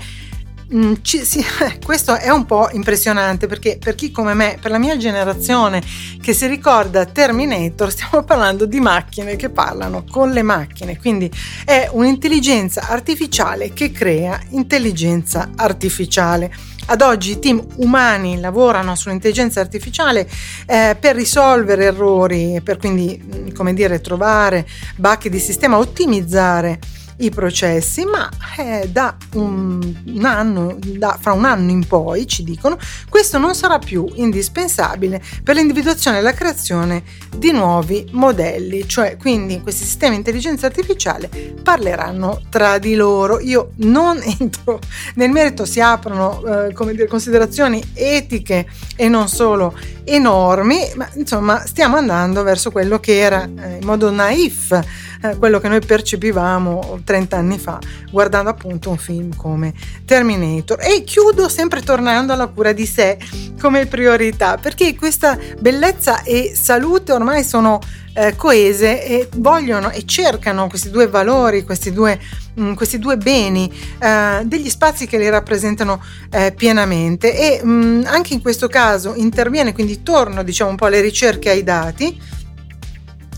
Mm, 0.73 0.93
ci, 1.01 1.25
sì, 1.25 1.43
questo 1.83 2.15
è 2.15 2.29
un 2.29 2.45
po' 2.45 2.69
impressionante 2.71 3.45
perché 3.45 3.77
per 3.77 3.95
chi 3.95 4.09
come 4.09 4.33
me, 4.33 4.57
per 4.61 4.71
la 4.71 4.77
mia 4.77 4.95
generazione 4.95 5.83
che 6.21 6.33
si 6.33 6.47
ricorda 6.47 7.03
Terminator, 7.05 7.91
stiamo 7.91 8.23
parlando 8.23 8.65
di 8.65 8.79
macchine 8.79 9.35
che 9.35 9.49
parlano 9.49 10.05
con 10.09 10.31
le 10.31 10.43
macchine, 10.43 10.97
quindi 10.97 11.29
è 11.65 11.89
un'intelligenza 11.91 12.87
artificiale 12.87 13.73
che 13.73 13.91
crea 13.91 14.39
intelligenza 14.51 15.51
artificiale. 15.55 16.53
Ad 16.87 17.01
oggi 17.01 17.31
i 17.31 17.39
team 17.39 17.65
umani 17.77 18.39
lavorano 18.39 18.95
sull'intelligenza 18.95 19.61
artificiale 19.61 20.27
eh, 20.65 20.97
per 20.99 21.15
risolvere 21.15 21.85
errori, 21.85 22.61
per 22.63 22.77
quindi, 22.77 23.21
mm, 23.23 23.53
come 23.53 23.73
dire, 23.73 24.01
trovare 24.01 24.67
bacche 24.97 25.29
di 25.29 25.39
sistema, 25.39 25.77
ottimizzare 25.77 26.79
i 27.21 27.29
processi, 27.29 28.03
ma 28.05 28.29
eh, 28.57 28.89
da 28.91 29.15
un, 29.33 29.79
un 30.05 30.25
anno, 30.25 30.77
da, 30.79 31.17
fra 31.19 31.33
un 31.33 31.45
anno 31.45 31.71
in 31.71 31.85
poi, 31.85 32.27
ci 32.27 32.43
dicono, 32.43 32.77
questo 33.09 33.37
non 33.37 33.55
sarà 33.55 33.79
più 33.79 34.09
indispensabile 34.15 35.21
per 35.43 35.55
l'individuazione 35.55 36.17
e 36.17 36.21
la 36.21 36.33
creazione 36.33 37.03
di 37.35 37.51
nuovi 37.51 38.07
modelli, 38.11 38.87
cioè 38.87 39.17
quindi 39.17 39.61
questi 39.61 39.83
sistemi 39.83 40.11
di 40.11 40.17
intelligenza 40.17 40.65
artificiale 40.65 41.29
parleranno 41.61 42.41
tra 42.49 42.77
di 42.77 42.95
loro. 42.95 43.39
Io 43.39 43.71
non 43.77 44.19
entro 44.39 44.79
nel 45.15 45.29
merito, 45.29 45.65
si 45.65 45.79
aprono 45.79 46.43
eh, 46.43 46.73
come 46.73 46.93
dire, 46.93 47.07
considerazioni 47.07 47.81
etiche 47.93 48.67
e 48.95 49.07
non 49.09 49.27
solo 49.27 49.77
enormi, 50.03 50.91
ma 50.95 51.07
insomma 51.13 51.65
stiamo 51.65 51.97
andando 51.97 52.43
verso 52.43 52.71
quello 52.71 52.99
che 52.99 53.19
era 53.19 53.43
eh, 53.43 53.77
in 53.79 53.85
modo 53.85 54.09
naif 54.09 55.09
eh, 55.21 55.37
quello 55.37 55.59
che 55.59 55.67
noi 55.67 55.79
percepivamo 55.79 57.01
30 57.03 57.37
anni 57.37 57.57
fa 57.57 57.79
guardando 58.11 58.49
appunto 58.49 58.89
un 58.89 58.97
film 58.97 59.35
come 59.35 59.73
Terminator. 60.05 60.79
E 60.81 61.03
chiudo 61.03 61.49
sempre 61.49 61.81
tornando 61.81 62.33
alla 62.33 62.47
cura 62.47 62.71
di 62.71 62.85
sé 62.85 63.17
come 63.59 63.85
priorità 63.85 64.57
perché 64.57 64.95
questa 64.95 65.37
bellezza 65.59 66.23
e 66.23 66.53
salute 66.55 67.11
ormai 67.11 67.43
sono 67.43 67.79
eh, 68.13 68.35
coese 68.35 69.05
e 69.05 69.29
vogliono 69.37 69.89
e 69.89 70.05
cercano 70.05 70.67
questi 70.67 70.89
due 70.89 71.07
valori, 71.07 71.63
questi 71.63 71.93
due, 71.93 72.19
mh, 72.55 72.63
mm, 72.63 72.73
questi 72.73 72.99
due 72.99 73.17
beni, 73.17 73.71
eh, 73.99 74.41
degli 74.43 74.69
spazi 74.69 75.07
che 75.07 75.17
li 75.17 75.29
rappresentano 75.29 76.01
eh, 76.29 76.51
pienamente. 76.55 77.59
E 77.59 77.63
mh, 77.63 78.03
anche 78.07 78.33
in 78.33 78.41
questo 78.41 78.67
caso 78.67 79.13
interviene, 79.15 79.73
quindi 79.73 80.03
torno 80.03 80.43
diciamo 80.43 80.71
un 80.71 80.75
po' 80.75 80.85
alle 80.85 81.01
ricerche 81.01 81.49
ai 81.49 81.63
dati 81.63 82.39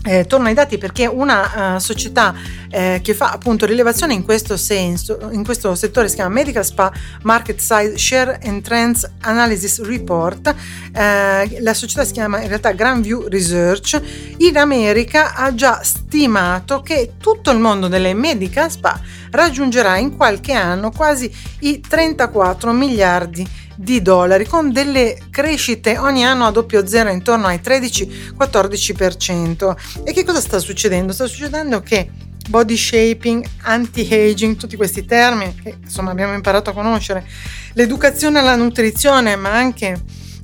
eh, 0.04 0.26
torno 0.26 0.48
ai 0.48 0.54
dati 0.54 0.78
perché 0.78 1.06
una 1.06 1.76
uh, 1.76 1.78
società 1.78 2.34
eh, 2.70 3.00
che 3.02 3.14
fa 3.14 3.30
appunto 3.30 3.66
rilevazione 3.66 4.12
in 4.12 4.22
questo 4.22 4.56
senso, 4.56 5.30
in 5.32 5.44
questo 5.44 5.74
settore 5.74 6.08
si 6.08 6.16
chiama 6.16 6.34
Medical 6.34 6.64
Spa 6.64 6.92
Market 7.22 7.58
Size 7.58 7.96
Share 7.96 8.38
and 8.44 8.62
Trends 8.62 9.08
Analysis 9.20 9.80
Report, 9.82 10.54
eh, 10.92 11.60
la 11.60 11.74
società 11.74 12.04
si 12.04 12.12
chiama 12.12 12.40
in 12.42 12.48
realtà 12.48 12.72
Grandview 12.72 13.28
Research, 13.28 14.00
in 14.38 14.58
America 14.58 15.34
ha 15.34 15.54
già 15.54 15.80
stimato 15.82 16.80
che 16.82 17.12
tutto 17.18 17.50
il 17.50 17.58
mondo 17.58 17.88
delle 17.88 18.12
medical 18.14 18.70
spa 18.70 19.00
raggiungerà 19.30 19.96
in 19.96 20.16
qualche 20.16 20.52
anno 20.52 20.90
quasi 20.90 21.32
i 21.60 21.80
34 21.80 22.72
miliardi 22.72 23.42
di 23.42 23.63
di 23.76 24.02
dollari 24.02 24.46
con 24.46 24.72
delle 24.72 25.18
crescite 25.30 25.98
ogni 25.98 26.24
anno 26.24 26.46
a 26.46 26.50
doppio 26.50 26.86
zero 26.86 27.10
intorno 27.10 27.46
ai 27.46 27.60
13-14%. 27.62 30.02
E 30.04 30.12
che 30.12 30.24
cosa 30.24 30.40
sta 30.40 30.58
succedendo? 30.58 31.12
Sta 31.12 31.26
succedendo 31.26 31.80
che 31.80 32.10
body 32.48 32.76
shaping, 32.76 33.44
anti-aging, 33.62 34.56
tutti 34.56 34.76
questi 34.76 35.04
termini 35.04 35.54
che 35.62 35.76
insomma 35.82 36.10
abbiamo 36.10 36.34
imparato 36.34 36.70
a 36.70 36.74
conoscere, 36.74 37.26
l'educazione 37.72 38.38
alla 38.38 38.56
nutrizione, 38.56 39.36
ma 39.36 39.52
anche 39.52 39.98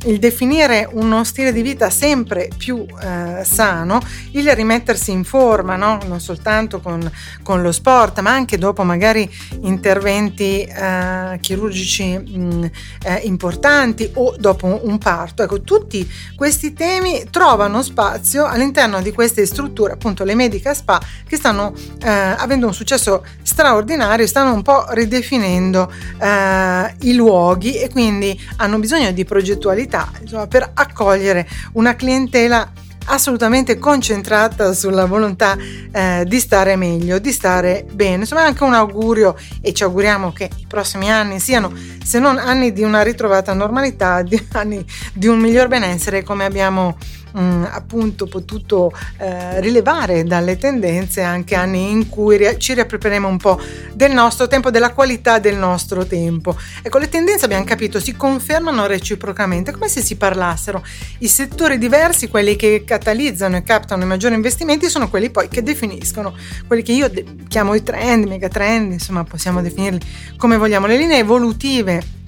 il 0.05 0.19
definire 0.19 0.89
uno 0.93 1.25
stile 1.25 1.53
di 1.53 1.61
vita 1.63 1.91
sempre 1.91 2.49
più 2.57 2.87
eh, 3.03 3.45
sano, 3.45 4.01
il 4.33 4.51
rimettersi 4.55 5.11
in 5.11 5.25
forma, 5.25 5.77
no? 5.77 5.99
non 6.07 6.21
soltanto 6.21 6.81
con, 6.81 7.11
con, 7.43 7.61
lo 7.61 7.73
sport, 7.73 8.21
ma 8.21 8.31
anche 8.31 8.57
dopo 8.57 8.83
magari 8.83 9.31
interventi 9.63 10.63
eh, 10.63 11.39
chirurgici 11.41 12.17
mh, 12.17 12.71
eh, 13.05 13.21
importanti 13.25 14.11
o 14.15 14.35
dopo 14.39 14.81
un 14.85 14.99
parto. 14.99 15.43
Ecco, 15.43 15.61
tutti 15.61 16.09
questi 16.35 16.73
temi 16.73 17.25
trovano 17.31 17.83
spazio 17.83 18.47
all'interno 18.47 19.03
di 19.03 19.13
queste 19.13 19.45
strutture, 19.45 19.93
appunto 19.93 20.25
le 20.25 20.35
Medica 20.35 20.73
Spa, 20.73 21.01
che 21.27 21.37
stanno 21.37 21.75
eh, 22.03 22.09
avendo 22.09 22.67
un 22.67 22.75
successo 22.75 23.25
straordinario, 23.43 24.27
stanno 24.27 24.55
un 24.55 24.63
po' 24.63 24.87
ridefinendo 24.91 25.93
eh, 26.19 26.95
i 27.01 27.15
luoghi 27.15 27.75
e 27.75 27.91
quindi 27.91 28.39
hanno 28.57 28.79
bisogno 28.79 29.11
di 29.13 29.25
progettualità 29.25 29.90
possibilità 29.91 30.09
insomma, 30.21 30.47
per 30.47 30.71
accogliere 30.73 31.47
una 31.73 31.97
clientela 31.97 32.71
assolutamente 33.07 33.79
concentrata 33.79 34.73
sulla 34.73 35.07
volontà 35.07 35.57
eh, 35.91 36.25
di 36.29 36.39
stare 36.39 36.77
meglio, 36.77 37.19
di 37.19 37.33
stare 37.33 37.85
bene. 37.91 38.21
Insomma, 38.21 38.43
è 38.43 38.47
anche 38.47 38.63
un 38.63 38.75
augurio 38.75 39.35
e 39.61 39.73
ci 39.73 39.83
auguriamo 39.83 40.33
che 40.33 40.49
i 40.59 40.67
prossimi 40.69 41.11
anni 41.11 41.41
siano, 41.41 41.73
se 42.05 42.21
non 42.21 42.39
anni 42.39 42.73
di 42.73 42.85
una 42.85 43.03
ritrovata 43.03 43.53
normalità, 43.53 44.23
di 44.23 44.41
anni 44.53 44.85
di 45.13 45.27
un 45.27 45.41
miglior 45.41 45.67
benessere 45.67 46.23
come 46.23 46.45
abbiamo 46.45 46.97
mh, 47.33 47.41
mm, 47.41 47.65
appunto 47.71 48.27
potuto 48.27 48.93
eh, 49.19 49.61
rilevare 49.61 50.25
dalle 50.25 50.57
tendenze 50.57 51.23
anche 51.23 51.55
anni 51.55 51.91
in 51.91 52.09
cui 52.09 52.37
ri- 52.37 52.59
ci 52.59 52.75
riapproprieremo 52.75 53.29
un 53.29 53.37
po' 53.37 53.61
del 53.93 54.13
nostro 54.13 54.47
tempo, 54.47 54.71
della 54.71 54.93
qualità 54.93 55.39
del 55.39 55.57
nostro 55.57 56.07
tempo. 56.07 56.57
Ecco, 56.83 56.99
le 56.99 57.09
tendenze 57.09 57.45
abbiamo 57.45 57.65
capito 57.65 58.01
si 58.01 58.15
confermano 58.17 58.87
reciprocamente, 58.87 59.73
come 59.73 59.89
se 59.89 60.01
si 60.03 60.17
parlassero. 60.17 60.85
I 61.19 61.29
settori 61.29 61.79
diversi, 61.79 62.29
quelli 62.29 62.57
che 62.57 62.85
catalizzano 62.87 63.57
e 63.57 63.63
captano 63.63 64.03
i 64.03 64.07
maggiori 64.07 64.35
investimenti, 64.35 64.89
sono 64.89 65.09
quelli 65.09 65.31
poi 65.31 65.49
che 65.49 65.63
definiscono, 65.63 66.35
quelli 66.67 66.83
che 66.83 66.93
io 66.93 67.09
de- 67.09 67.25
chiamo 67.49 67.75
i 67.75 67.83
trend, 67.83 68.27
megatrend, 68.27 68.93
insomma 68.93 69.25
possiamo 69.25 69.63
definirli 69.63 70.01
come 70.37 70.57
vogliamo, 70.57 70.87
le 70.87 70.97
linee 70.97 71.19
evolutive 71.19 72.19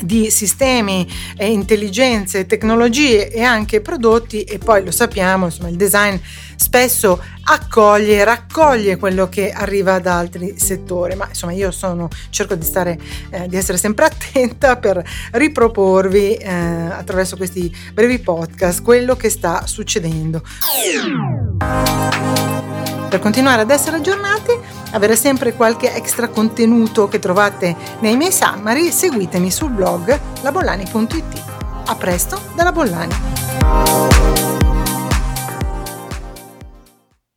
di 0.00 0.30
sistemi, 0.30 1.06
eh, 1.36 1.50
intelligenze, 1.50 2.46
tecnologie 2.46 3.30
e 3.30 3.42
anche 3.42 3.80
prodotti 3.80 4.42
e 4.44 4.58
poi 4.58 4.84
lo 4.84 4.90
sappiamo, 4.90 5.46
insomma 5.46 5.68
il 5.68 5.76
design 5.76 6.16
spesso 6.56 7.20
accoglie, 7.42 8.22
raccoglie 8.22 8.96
quello 8.96 9.28
che 9.28 9.50
arriva 9.50 9.98
da 9.98 10.18
altri 10.18 10.58
settori, 10.58 11.16
ma 11.16 11.26
insomma 11.26 11.52
io 11.52 11.70
sono, 11.70 12.08
cerco 12.28 12.54
di, 12.54 12.64
stare, 12.64 12.98
eh, 13.30 13.48
di 13.48 13.56
essere 13.56 13.78
sempre 13.78 14.04
attenta 14.12 14.76
per 14.76 15.02
riproporvi 15.32 16.34
eh, 16.34 16.50
attraverso 16.50 17.36
questi 17.36 17.74
brevi 17.92 18.18
podcast 18.18 18.82
quello 18.82 19.16
che 19.16 19.30
sta 19.30 19.66
succedendo. 19.66 20.42
Per 23.08 23.18
continuare 23.18 23.62
ad 23.62 23.70
essere 23.70 23.96
aggiornati, 23.96 24.52
avere 24.90 25.16
sempre 25.16 25.54
qualche 25.54 25.94
extra 25.94 26.28
contenuto 26.28 27.08
che 27.08 27.18
trovate 27.18 27.76
nei 28.00 28.16
miei 28.16 28.32
summary, 28.32 28.90
seguitemi 28.90 29.50
sul 29.50 29.70
blog 29.70 30.18
labollani.it. 30.42 31.42
A 31.86 31.94
presto 31.96 32.40
dalla 32.54 32.72
Bollani! 32.72 34.49